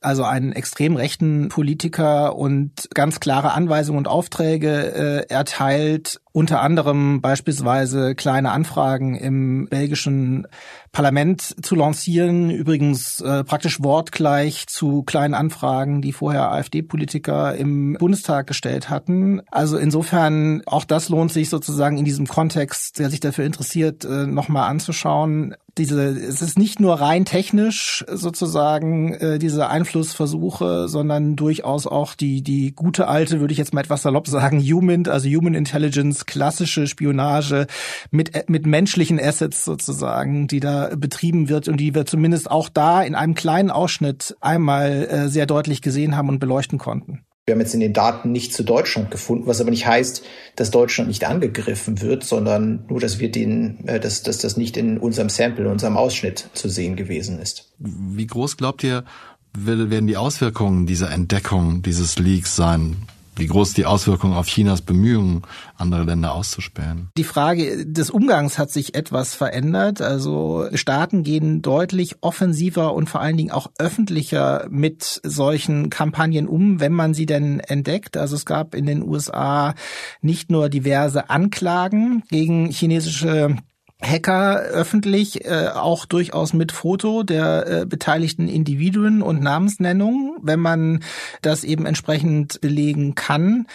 also 0.00 0.22
einen 0.22 0.52
extrem 0.52 0.94
rechten 0.94 1.48
Politiker 1.48 2.36
und 2.36 2.88
ganz 2.94 3.18
klare 3.18 3.52
Anweisungen 3.54 3.98
und 3.98 4.08
Aufträge 4.08 5.26
äh, 5.28 5.32
erteilt, 5.32 6.20
unter 6.32 6.60
anderem 6.60 7.20
beispielsweise 7.20 8.14
kleine 8.14 8.52
Anfragen 8.52 9.16
im 9.16 9.66
belgischen 9.68 10.46
Parlament 10.92 11.54
zu 11.62 11.76
lancieren, 11.76 12.50
übrigens 12.50 13.20
äh, 13.20 13.44
praktisch 13.44 13.80
wortgleich 13.80 14.66
zu 14.66 15.04
kleinen 15.04 15.34
Anfragen, 15.34 16.02
die 16.02 16.12
vorher 16.12 16.50
AfD-Politiker 16.50 17.54
im 17.54 17.94
Bundestag 17.94 18.48
gestellt 18.48 18.90
hatten. 18.90 19.40
Also 19.52 19.78
insofern, 19.78 20.62
auch 20.66 20.84
das 20.84 21.08
lohnt 21.08 21.32
sich 21.32 21.48
sozusagen 21.48 21.96
in 21.96 22.04
diesem 22.04 22.26
Kontext, 22.26 22.98
der 22.98 23.08
sich 23.08 23.20
dafür 23.20 23.44
interessiert, 23.44 24.04
äh, 24.04 24.26
nochmal 24.26 24.68
anzuschauen. 24.68 25.54
Diese, 25.78 26.02
es 26.08 26.42
ist 26.42 26.58
nicht 26.58 26.80
nur 26.80 27.00
rein 27.00 27.24
technisch 27.24 28.04
sozusagen 28.10 29.14
äh, 29.14 29.38
diese 29.38 29.68
Einflussversuche, 29.68 30.88
sondern 30.88 31.36
durchaus 31.36 31.86
auch 31.86 32.16
die 32.16 32.42
die 32.42 32.72
gute 32.72 33.06
alte, 33.06 33.38
würde 33.38 33.52
ich 33.52 33.58
jetzt 33.58 33.72
mal 33.72 33.82
etwas 33.82 34.02
salopp 34.02 34.26
sagen, 34.26 34.60
Human, 34.60 35.06
also 35.06 35.28
Human 35.28 35.54
Intelligence, 35.54 36.26
klassische 36.26 36.88
Spionage 36.88 37.68
mit 38.10 38.50
mit 38.50 38.66
menschlichen 38.66 39.20
Assets 39.20 39.64
sozusagen, 39.64 40.48
die 40.48 40.58
da 40.58 40.79
betrieben 40.96 41.48
wird 41.48 41.68
und 41.68 41.78
die 41.78 41.94
wir 41.94 42.06
zumindest 42.06 42.50
auch 42.50 42.68
da 42.68 43.02
in 43.02 43.14
einem 43.14 43.34
kleinen 43.34 43.70
Ausschnitt 43.70 44.36
einmal 44.40 45.08
äh, 45.08 45.28
sehr 45.28 45.46
deutlich 45.46 45.82
gesehen 45.82 46.16
haben 46.16 46.28
und 46.28 46.38
beleuchten 46.38 46.78
konnten. 46.78 47.24
Wir 47.46 47.54
haben 47.54 47.60
jetzt 47.60 47.74
in 47.74 47.80
den 47.80 47.92
Daten 47.92 48.30
nicht 48.30 48.52
zu 48.54 48.62
Deutschland 48.62 49.10
gefunden, 49.10 49.46
was 49.46 49.60
aber 49.60 49.70
nicht 49.70 49.86
heißt, 49.86 50.22
dass 50.54 50.70
Deutschland 50.70 51.08
nicht 51.08 51.26
angegriffen 51.26 52.00
wird, 52.00 52.22
sondern 52.22 52.84
nur, 52.88 53.00
dass 53.00 53.18
wir 53.18 53.30
den, 53.30 53.86
äh, 53.88 53.98
dass, 53.98 54.22
dass 54.22 54.38
das 54.38 54.56
nicht 54.56 54.76
in 54.76 54.98
unserem 54.98 55.28
Sample, 55.28 55.64
in 55.64 55.70
unserem 55.70 55.96
Ausschnitt 55.96 56.48
zu 56.54 56.68
sehen 56.68 56.96
gewesen 56.96 57.40
ist. 57.40 57.72
Wie 57.78 58.26
groß 58.26 58.56
glaubt 58.56 58.84
ihr, 58.84 59.04
werden 59.52 60.06
die 60.06 60.16
Auswirkungen 60.16 60.86
dieser 60.86 61.10
Entdeckung 61.10 61.82
dieses 61.82 62.18
Leaks 62.18 62.54
sein? 62.54 62.98
Wie 63.40 63.46
groß 63.46 63.72
die 63.72 63.86
Auswirkungen 63.86 64.34
auf 64.34 64.46
Chinas 64.46 64.82
Bemühungen, 64.82 65.42
andere 65.76 66.04
Länder 66.04 66.34
auszuspähen. 66.34 67.08
Die 67.16 67.24
Frage 67.24 67.86
des 67.86 68.10
Umgangs 68.10 68.58
hat 68.58 68.70
sich 68.70 68.94
etwas 68.94 69.34
verändert. 69.34 70.00
Also 70.00 70.68
Staaten 70.74 71.22
gehen 71.22 71.62
deutlich 71.62 72.16
offensiver 72.20 72.94
und 72.94 73.08
vor 73.08 73.20
allen 73.20 73.36
Dingen 73.36 73.50
auch 73.50 73.70
öffentlicher 73.78 74.66
mit 74.70 75.20
solchen 75.24 75.90
Kampagnen 75.90 76.46
um, 76.46 76.80
wenn 76.80 76.92
man 76.92 77.14
sie 77.14 77.26
denn 77.26 77.60
entdeckt. 77.60 78.16
Also 78.16 78.36
es 78.36 78.44
gab 78.44 78.74
in 78.74 78.86
den 78.86 79.02
USA 79.02 79.74
nicht 80.20 80.50
nur 80.50 80.68
diverse 80.68 81.30
Anklagen 81.30 82.22
gegen 82.30 82.70
chinesische 82.70 83.56
Hacker 84.02 84.60
öffentlich, 84.60 85.44
äh, 85.44 85.68
auch 85.74 86.06
durchaus 86.06 86.52
mit 86.52 86.72
Foto 86.72 87.22
der 87.22 87.66
äh, 87.66 87.86
beteiligten 87.86 88.48
Individuen 88.48 89.22
und 89.22 89.42
Namensnennung. 89.42 90.38
wenn 90.42 90.60
man 90.60 91.00
das 91.42 91.64
eben 91.64 91.86
entsprechend 91.86 92.60
belegen 92.60 93.14
kann. 93.14 93.66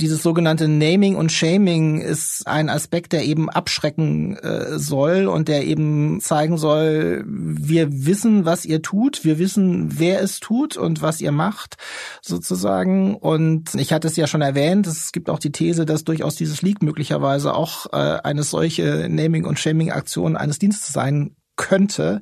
Dieses 0.00 0.22
sogenannte 0.22 0.68
Naming 0.68 1.16
und 1.16 1.32
Shaming 1.32 2.00
ist 2.00 2.46
ein 2.46 2.68
Aspekt, 2.68 3.12
der 3.12 3.24
eben 3.24 3.50
abschrecken 3.50 4.36
äh, 4.36 4.78
soll 4.78 5.26
und 5.26 5.48
der 5.48 5.64
eben 5.64 6.20
zeigen 6.20 6.58
soll, 6.58 7.24
wir 7.26 8.06
wissen, 8.06 8.44
was 8.44 8.64
ihr 8.64 8.82
tut, 8.82 9.24
wir 9.24 9.38
wissen, 9.38 9.98
wer 9.98 10.22
es 10.22 10.40
tut 10.40 10.76
und 10.76 11.02
was 11.02 11.20
ihr 11.20 11.32
macht, 11.32 11.76
sozusagen. 12.22 13.16
Und 13.16 13.74
ich 13.74 13.92
hatte 13.92 14.08
es 14.08 14.16
ja 14.16 14.26
schon 14.26 14.42
erwähnt, 14.42 14.86
es 14.86 15.12
gibt 15.12 15.30
auch 15.30 15.38
die 15.38 15.52
These, 15.52 15.84
dass 15.84 16.04
durchaus 16.04 16.36
dieses 16.36 16.62
Leak 16.62 16.82
möglicherweise 16.82 17.54
auch 17.54 17.86
äh, 17.92 17.96
eine 17.96 18.42
solche 18.42 19.08
Naming- 19.08 19.44
und 19.44 19.58
Shaming-Aktion 19.74 20.36
eines 20.36 20.58
Dienstes 20.58 20.92
sein 20.92 21.36
könnte. 21.56 22.20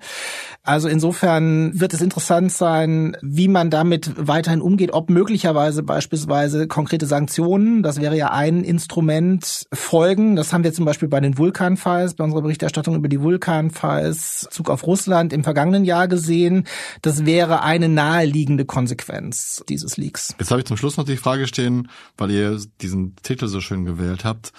Also 0.62 0.88
insofern 0.88 1.78
wird 1.80 1.94
es 1.94 2.02
interessant 2.02 2.52
sein, 2.52 3.16
wie 3.22 3.48
man 3.48 3.70
damit 3.70 4.12
weiterhin 4.16 4.60
umgeht, 4.60 4.92
ob 4.92 5.10
möglicherweise 5.10 5.82
beispielsweise 5.82 6.68
konkrete 6.68 7.06
Sanktionen, 7.06 7.82
das 7.82 8.00
wäre 8.00 8.16
ja 8.16 8.30
ein 8.30 8.62
Instrument, 8.62 9.66
folgen. 9.72 10.36
Das 10.36 10.52
haben 10.52 10.64
wir 10.64 10.72
zum 10.72 10.84
Beispiel 10.84 11.08
bei 11.08 11.20
den 11.20 11.38
Vulkanfiles, 11.38 12.14
bei 12.14 12.24
unserer 12.24 12.42
Berichterstattung 12.42 12.94
über 12.94 13.08
die 13.08 13.22
Vulkanfiles, 13.22 14.48
Zug 14.50 14.70
auf 14.70 14.86
Russland 14.86 15.32
im 15.32 15.44
vergangenen 15.44 15.84
Jahr 15.84 16.08
gesehen. 16.08 16.66
Das 17.00 17.24
wäre 17.24 17.62
eine 17.62 17.88
naheliegende 17.88 18.64
Konsequenz 18.64 19.64
dieses 19.68 19.96
Leaks. 19.96 20.34
Jetzt 20.38 20.50
habe 20.50 20.60
ich 20.60 20.66
zum 20.66 20.76
Schluss 20.76 20.96
noch 20.96 21.04
die 21.04 21.16
Frage 21.16 21.46
stehen, 21.46 21.88
weil 22.16 22.30
ihr 22.30 22.60
diesen 22.80 23.16
Titel 23.22 23.48
so 23.48 23.60
schön 23.60 23.84
gewählt 23.84 24.24
habt. 24.24 24.52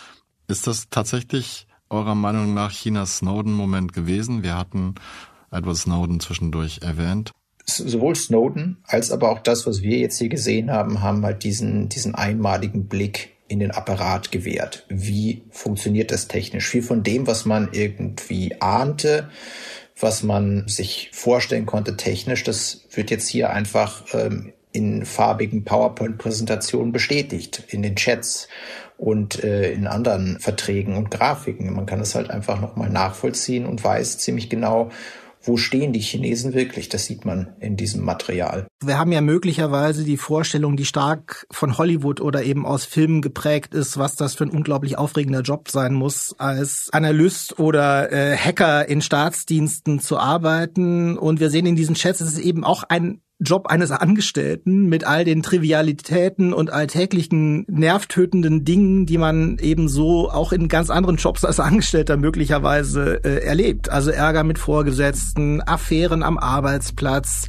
Ist 0.48 0.68
das 0.68 0.90
tatsächlich 0.90 1.68
eurer 1.94 2.16
Meinung 2.16 2.54
nach 2.54 2.72
Chinas 2.72 3.20
Snowden-Moment 3.20 3.94
gewesen? 3.94 4.44
Wir 4.44 4.58
hatten 4.58 4.96
Edward 5.52 5.78
Snowden 5.78 6.20
zwischendurch 6.20 6.80
erwähnt. 6.82 7.32
Sowohl 7.66 8.16
Snowden 8.16 8.78
als 8.84 9.12
aber 9.12 9.30
auch 9.30 9.40
das, 9.40 9.66
was 9.66 9.82
wir 9.82 9.98
jetzt 9.98 10.18
hier 10.18 10.28
gesehen 10.28 10.72
haben, 10.72 11.02
haben 11.02 11.24
halt 11.24 11.44
diesen, 11.44 11.88
diesen 11.88 12.14
einmaligen 12.14 12.88
Blick 12.88 13.38
in 13.48 13.60
den 13.60 13.72
Apparat 13.72 14.32
gewährt. 14.32 14.86
Wie 14.90 15.44
funktioniert 15.52 16.12
das 16.12 16.28
technisch? 16.28 16.68
Viel 16.68 16.82
von 16.82 17.04
dem, 17.04 17.28
was 17.28 17.46
man 17.46 17.70
irgendwie 17.72 18.60
ahnte, 18.60 19.30
was 20.00 20.24
man 20.24 20.68
sich 20.68 21.10
vorstellen 21.14 21.66
konnte 21.66 21.96
technisch, 21.96 22.44
das 22.44 22.88
wird 22.92 23.12
jetzt 23.12 23.30
hier 23.30 23.52
einfach 23.52 24.04
ähm, 24.14 24.54
in 24.74 25.06
farbigen 25.06 25.64
PowerPoint-Präsentationen 25.64 26.92
bestätigt, 26.92 27.64
in 27.70 27.84
den 27.84 27.96
Chats 27.96 28.48
und 28.98 29.44
äh, 29.44 29.72
in 29.74 29.88
anderen 29.88 30.40
Verträgen 30.40 30.96
und 30.98 31.12
Grafiken. 31.12 31.74
Man 31.74 31.86
kann 31.86 32.00
es 32.00 32.16
halt 32.16 32.30
einfach 32.30 32.62
nochmal 32.62 32.90
nachvollziehen 32.90 33.66
und 33.66 33.84
weiß 33.84 34.18
ziemlich 34.20 34.50
genau, 34.50 34.92
wo 35.46 35.58
stehen 35.58 35.92
die 35.92 36.00
Chinesen 36.00 36.54
wirklich? 36.54 36.88
Das 36.88 37.06
sieht 37.06 37.26
man 37.26 37.50
in 37.60 37.76
diesem 37.76 38.04
Material. 38.04 38.66
Wir 38.84 38.98
haben 38.98 39.12
ja 39.12 39.22
möglicherweise 39.22 40.06
die 40.06 40.18
Vorstellung, 40.18 40.78
die 40.78 40.86
stark 40.86 41.46
von 41.52 41.78
Hollywood 41.78 42.22
oder 42.22 42.44
eben 42.44 42.66
aus 42.66 42.86
Filmen 42.86 43.22
geprägt 43.22 43.74
ist, 43.74 43.98
was 43.98 44.16
das 44.16 44.36
für 44.36 44.46
ein 44.46 44.52
unglaublich 44.52 44.98
aufregender 44.98 45.42
Job 45.42 45.70
sein 45.70 45.94
muss, 45.94 46.34
als 46.38 46.90
Analyst 46.94 47.60
oder 47.60 48.12
äh, 48.12 48.38
Hacker 48.38 48.88
in 48.88 49.02
Staatsdiensten 49.02 50.00
zu 50.00 50.18
arbeiten. 50.18 51.18
Und 51.18 51.42
wir 51.42 51.50
sehen 51.50 51.66
in 51.66 51.76
diesen 51.76 51.96
Chats, 51.96 52.22
es 52.22 52.34
ist 52.34 52.40
eben 52.40 52.64
auch 52.64 52.84
ein 52.88 53.22
Job 53.44 53.68
eines 53.68 53.92
Angestellten 53.92 54.88
mit 54.88 55.06
all 55.06 55.26
den 55.26 55.44
Trivialitäten 55.44 56.54
und 56.54 56.72
alltäglichen 56.72 57.66
nervtötenden 57.68 58.66
Dingen, 58.66 59.06
die 59.06 59.18
man 59.18 59.58
eben 59.60 59.88
so 59.88 60.32
auch 60.32 60.52
in 60.52 60.68
ganz 60.68 60.90
anderen 60.90 61.18
Jobs 61.18 61.46
als 61.46 61.60
Angestellter 61.60 62.18
möglicherweise 62.18 63.24
äh, 63.24 63.46
erlebt. 63.46 63.90
Also 63.90 64.12
Ärger 64.12 64.44
mit 64.44 64.58
Vorgesetzten, 64.58 65.62
Affären 65.62 66.24
am 66.24 66.38
Arbeitsplatz, 66.38 67.48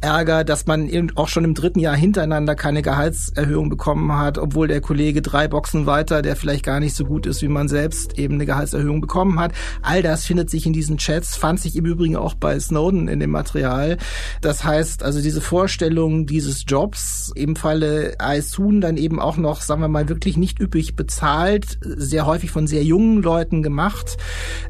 Ärger, 0.00 0.44
dass 0.44 0.66
man 0.66 0.88
eben 0.88 1.16
auch 1.16 1.28
schon 1.28 1.44
im 1.44 1.54
dritten 1.54 1.80
Jahr 1.80 1.96
hintereinander 1.96 2.54
keine 2.54 2.82
Gehaltserhöhung 2.82 3.70
bekommen 3.70 4.12
hat, 4.16 4.38
obwohl 4.38 4.68
der 4.68 4.80
Kollege 4.80 5.22
drei 5.22 5.48
Boxen 5.48 5.86
weiter, 5.86 6.22
der 6.22 6.36
vielleicht 6.36 6.64
gar 6.64 6.80
nicht 6.80 6.94
so 6.94 7.04
gut 7.04 7.26
ist 7.26 7.42
wie 7.42 7.48
man 7.48 7.68
selbst, 7.68 8.18
eben 8.18 8.34
eine 8.34 8.46
Gehaltserhöhung 8.46 9.00
bekommen 9.00 9.38
hat. 9.38 9.52
All 9.82 10.02
das 10.02 10.26
findet 10.26 10.50
sich 10.50 10.66
in 10.66 10.72
diesen 10.72 10.98
Chats, 10.98 11.36
fand 11.36 11.60
sich 11.60 11.76
im 11.76 11.86
Übrigen 11.86 12.16
auch 12.16 12.34
bei 12.34 12.58
Snowden 12.60 13.08
in 13.08 13.20
dem 13.20 13.30
Material. 13.30 13.96
Das 14.40 14.64
heißt, 14.64 15.02
also 15.02 15.22
diese 15.22 15.35
Vorstellung 15.40 16.26
dieses 16.26 16.64
Jobs, 16.66 17.32
im 17.34 17.56
Falle 17.56 18.14
Aisun 18.18 18.80
dann 18.80 18.96
eben 18.96 19.20
auch 19.20 19.36
noch, 19.36 19.60
sagen 19.60 19.80
wir 19.80 19.88
mal, 19.88 20.08
wirklich 20.08 20.36
nicht 20.36 20.60
üppig 20.60 20.96
bezahlt, 20.96 21.78
sehr 21.82 22.26
häufig 22.26 22.50
von 22.50 22.66
sehr 22.66 22.82
jungen 22.82 23.22
Leuten 23.22 23.62
gemacht, 23.62 24.16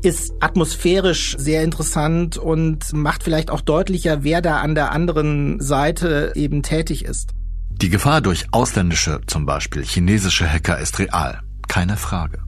ist 0.02 0.32
atmosphärisch 0.40 1.36
sehr 1.38 1.62
interessant 1.62 2.36
und 2.36 2.92
macht 2.92 3.22
vielleicht 3.22 3.50
auch 3.50 3.60
deutlicher, 3.60 4.24
wer 4.24 4.42
da 4.42 4.60
an 4.60 4.74
der 4.74 4.92
anderen 4.92 5.60
Seite 5.60 6.32
eben 6.34 6.62
tätig 6.62 7.04
ist. 7.04 7.30
Die 7.70 7.90
Gefahr 7.90 8.20
durch 8.20 8.46
ausländische, 8.52 9.20
zum 9.26 9.44
Beispiel 9.44 9.84
chinesische 9.84 10.50
Hacker 10.50 10.78
ist 10.78 10.98
real. 10.98 11.40
Keine 11.68 11.96
Frage. 11.96 12.38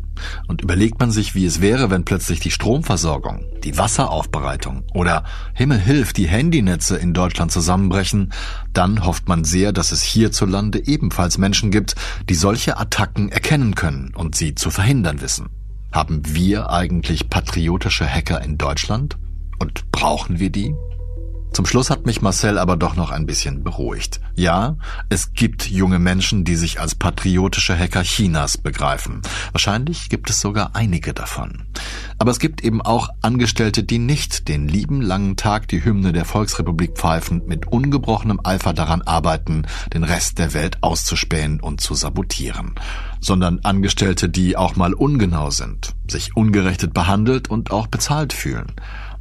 Und 0.46 0.62
überlegt 0.62 1.00
man 1.00 1.10
sich, 1.10 1.34
wie 1.34 1.46
es 1.46 1.60
wäre, 1.60 1.90
wenn 1.90 2.04
plötzlich 2.04 2.40
die 2.40 2.50
Stromversorgung, 2.50 3.44
die 3.64 3.76
Wasseraufbereitung 3.76 4.84
oder 4.94 5.24
Himmel 5.54 5.78
hilft, 5.78 6.16
die 6.16 6.28
Handynetze 6.28 6.96
in 6.96 7.14
Deutschland 7.14 7.52
zusammenbrechen, 7.52 8.32
dann 8.72 9.04
hofft 9.04 9.28
man 9.28 9.44
sehr, 9.44 9.72
dass 9.72 9.92
es 9.92 10.02
hierzulande 10.02 10.86
ebenfalls 10.86 11.38
Menschen 11.38 11.70
gibt, 11.70 11.94
die 12.28 12.34
solche 12.34 12.78
Attacken 12.78 13.30
erkennen 13.30 13.74
können 13.74 14.12
und 14.14 14.34
sie 14.34 14.54
zu 14.54 14.70
verhindern 14.70 15.20
wissen. 15.20 15.48
Haben 15.92 16.22
wir 16.24 16.70
eigentlich 16.70 17.30
patriotische 17.30 18.06
Hacker 18.06 18.42
in 18.42 18.58
Deutschland? 18.58 19.16
Und 19.58 19.90
brauchen 19.90 20.38
wir 20.38 20.50
die? 20.50 20.74
Zum 21.52 21.66
Schluss 21.66 21.90
hat 21.90 22.06
mich 22.06 22.22
Marcel 22.22 22.58
aber 22.58 22.76
doch 22.76 22.94
noch 22.94 23.10
ein 23.10 23.26
bisschen 23.26 23.64
beruhigt. 23.64 24.20
Ja, 24.34 24.76
es 25.08 25.32
gibt 25.32 25.68
junge 25.68 25.98
Menschen, 25.98 26.44
die 26.44 26.54
sich 26.54 26.80
als 26.80 26.94
patriotische 26.94 27.76
Hacker 27.76 28.02
Chinas 28.02 28.56
begreifen. 28.58 29.22
Wahrscheinlich 29.52 30.08
gibt 30.08 30.30
es 30.30 30.40
sogar 30.40 30.76
einige 30.76 31.14
davon. 31.14 31.64
Aber 32.18 32.30
es 32.30 32.38
gibt 32.38 32.62
eben 32.62 32.82
auch 32.82 33.08
Angestellte, 33.22 33.82
die 33.82 33.98
nicht 33.98 34.48
den 34.48 34.68
lieben 34.68 35.00
langen 35.00 35.36
Tag 35.36 35.68
die 35.68 35.84
Hymne 35.84 36.12
der 36.12 36.24
Volksrepublik 36.24 36.96
pfeifend 36.96 37.48
mit 37.48 37.66
ungebrochenem 37.66 38.40
Eifer 38.44 38.72
daran 38.72 39.02
arbeiten, 39.02 39.66
den 39.92 40.04
Rest 40.04 40.38
der 40.38 40.54
Welt 40.54 40.78
auszuspähen 40.82 41.60
und 41.60 41.80
zu 41.80 41.94
sabotieren, 41.94 42.74
sondern 43.20 43.60
Angestellte, 43.62 44.28
die 44.28 44.56
auch 44.56 44.76
mal 44.76 44.94
ungenau 44.94 45.50
sind, 45.50 45.94
sich 46.08 46.36
ungerechtet 46.36 46.94
behandelt 46.94 47.48
und 47.48 47.70
auch 47.70 47.86
bezahlt 47.86 48.32
fühlen 48.32 48.72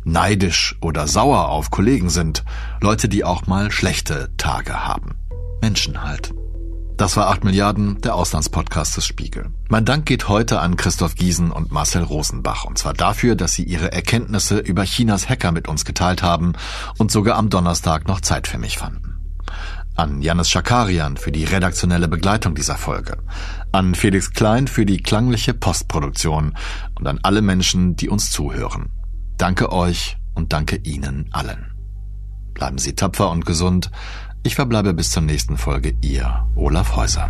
neidisch 0.08 0.76
oder 0.82 1.08
sauer 1.08 1.50
auf 1.50 1.70
Kollegen 1.70 2.10
sind, 2.10 2.44
Leute, 2.82 3.10
die 3.10 3.24
auch 3.24 3.46
mal 3.46 3.72
schlechte 3.72 4.30
Tage 4.38 4.86
haben. 4.86 5.16
Menschen 5.62 6.04
halt. 6.04 6.34
Das 6.96 7.16
war 7.16 7.28
8 7.28 7.44
Milliarden, 7.44 8.02
der 8.02 8.16
Auslandspodcast 8.16 8.98
des 8.98 9.06
Spiegel. 9.06 9.52
Mein 9.70 9.86
Dank 9.86 10.08
geht 10.08 10.30
heute 10.30 10.62
an 10.62 10.78
Christoph 10.78 11.14
Giesen 11.14 11.52
und 11.52 11.72
Marcel 11.72 12.02
Rosenbach, 12.02 12.66
und 12.66 12.80
zwar 12.80 12.94
dafür, 12.94 13.36
dass 13.36 13.54
sie 13.54 13.64
ihre 13.64 13.92
Erkenntnisse 13.92 14.58
über 14.58 14.84
Chinas 14.84 15.30
Hacker 15.30 15.52
mit 15.52 15.68
uns 15.68 15.86
geteilt 15.86 16.24
haben 16.24 16.54
und 16.98 17.12
sogar 17.12 17.38
am 17.38 17.52
Donnerstag 17.52 18.08
noch 18.08 18.22
Zeit 18.22 18.48
für 18.48 18.58
mich 18.58 18.80
fanden. 18.80 19.16
An 19.96 20.24
Janis 20.24 20.50
Schakarian 20.50 21.18
für 21.18 21.32
die 21.32 21.44
redaktionelle 21.44 22.08
Begleitung 22.08 22.56
dieser 22.56 22.78
Folge. 22.78 23.18
An 23.72 23.94
Felix 23.94 24.32
Klein 24.32 24.68
für 24.68 24.86
die 24.86 25.02
klangliche 25.02 25.54
Postproduktion 25.54 26.56
und 26.96 27.08
an 27.08 27.20
alle 27.22 27.44
Menschen, 27.44 27.96
die 27.96 28.10
uns 28.10 28.32
zuhören. 28.32 28.90
Danke 29.38 29.72
euch 29.72 30.18
und 30.34 30.52
danke 30.52 30.78
Ihnen 30.78 31.30
allen. 31.32 31.72
Bleiben 32.56 32.80
Sie 32.80 32.94
tapfer 32.94 33.30
und 33.30 33.46
gesund. 33.46 33.92
Ich 34.42 34.56
verbleibe 34.56 34.96
bis 34.96 35.12
zur 35.12 35.22
nächsten 35.22 35.58
Folge 35.58 35.94
Ihr 36.02 36.48
Olaf 36.56 36.96
Häuser. 36.96 37.30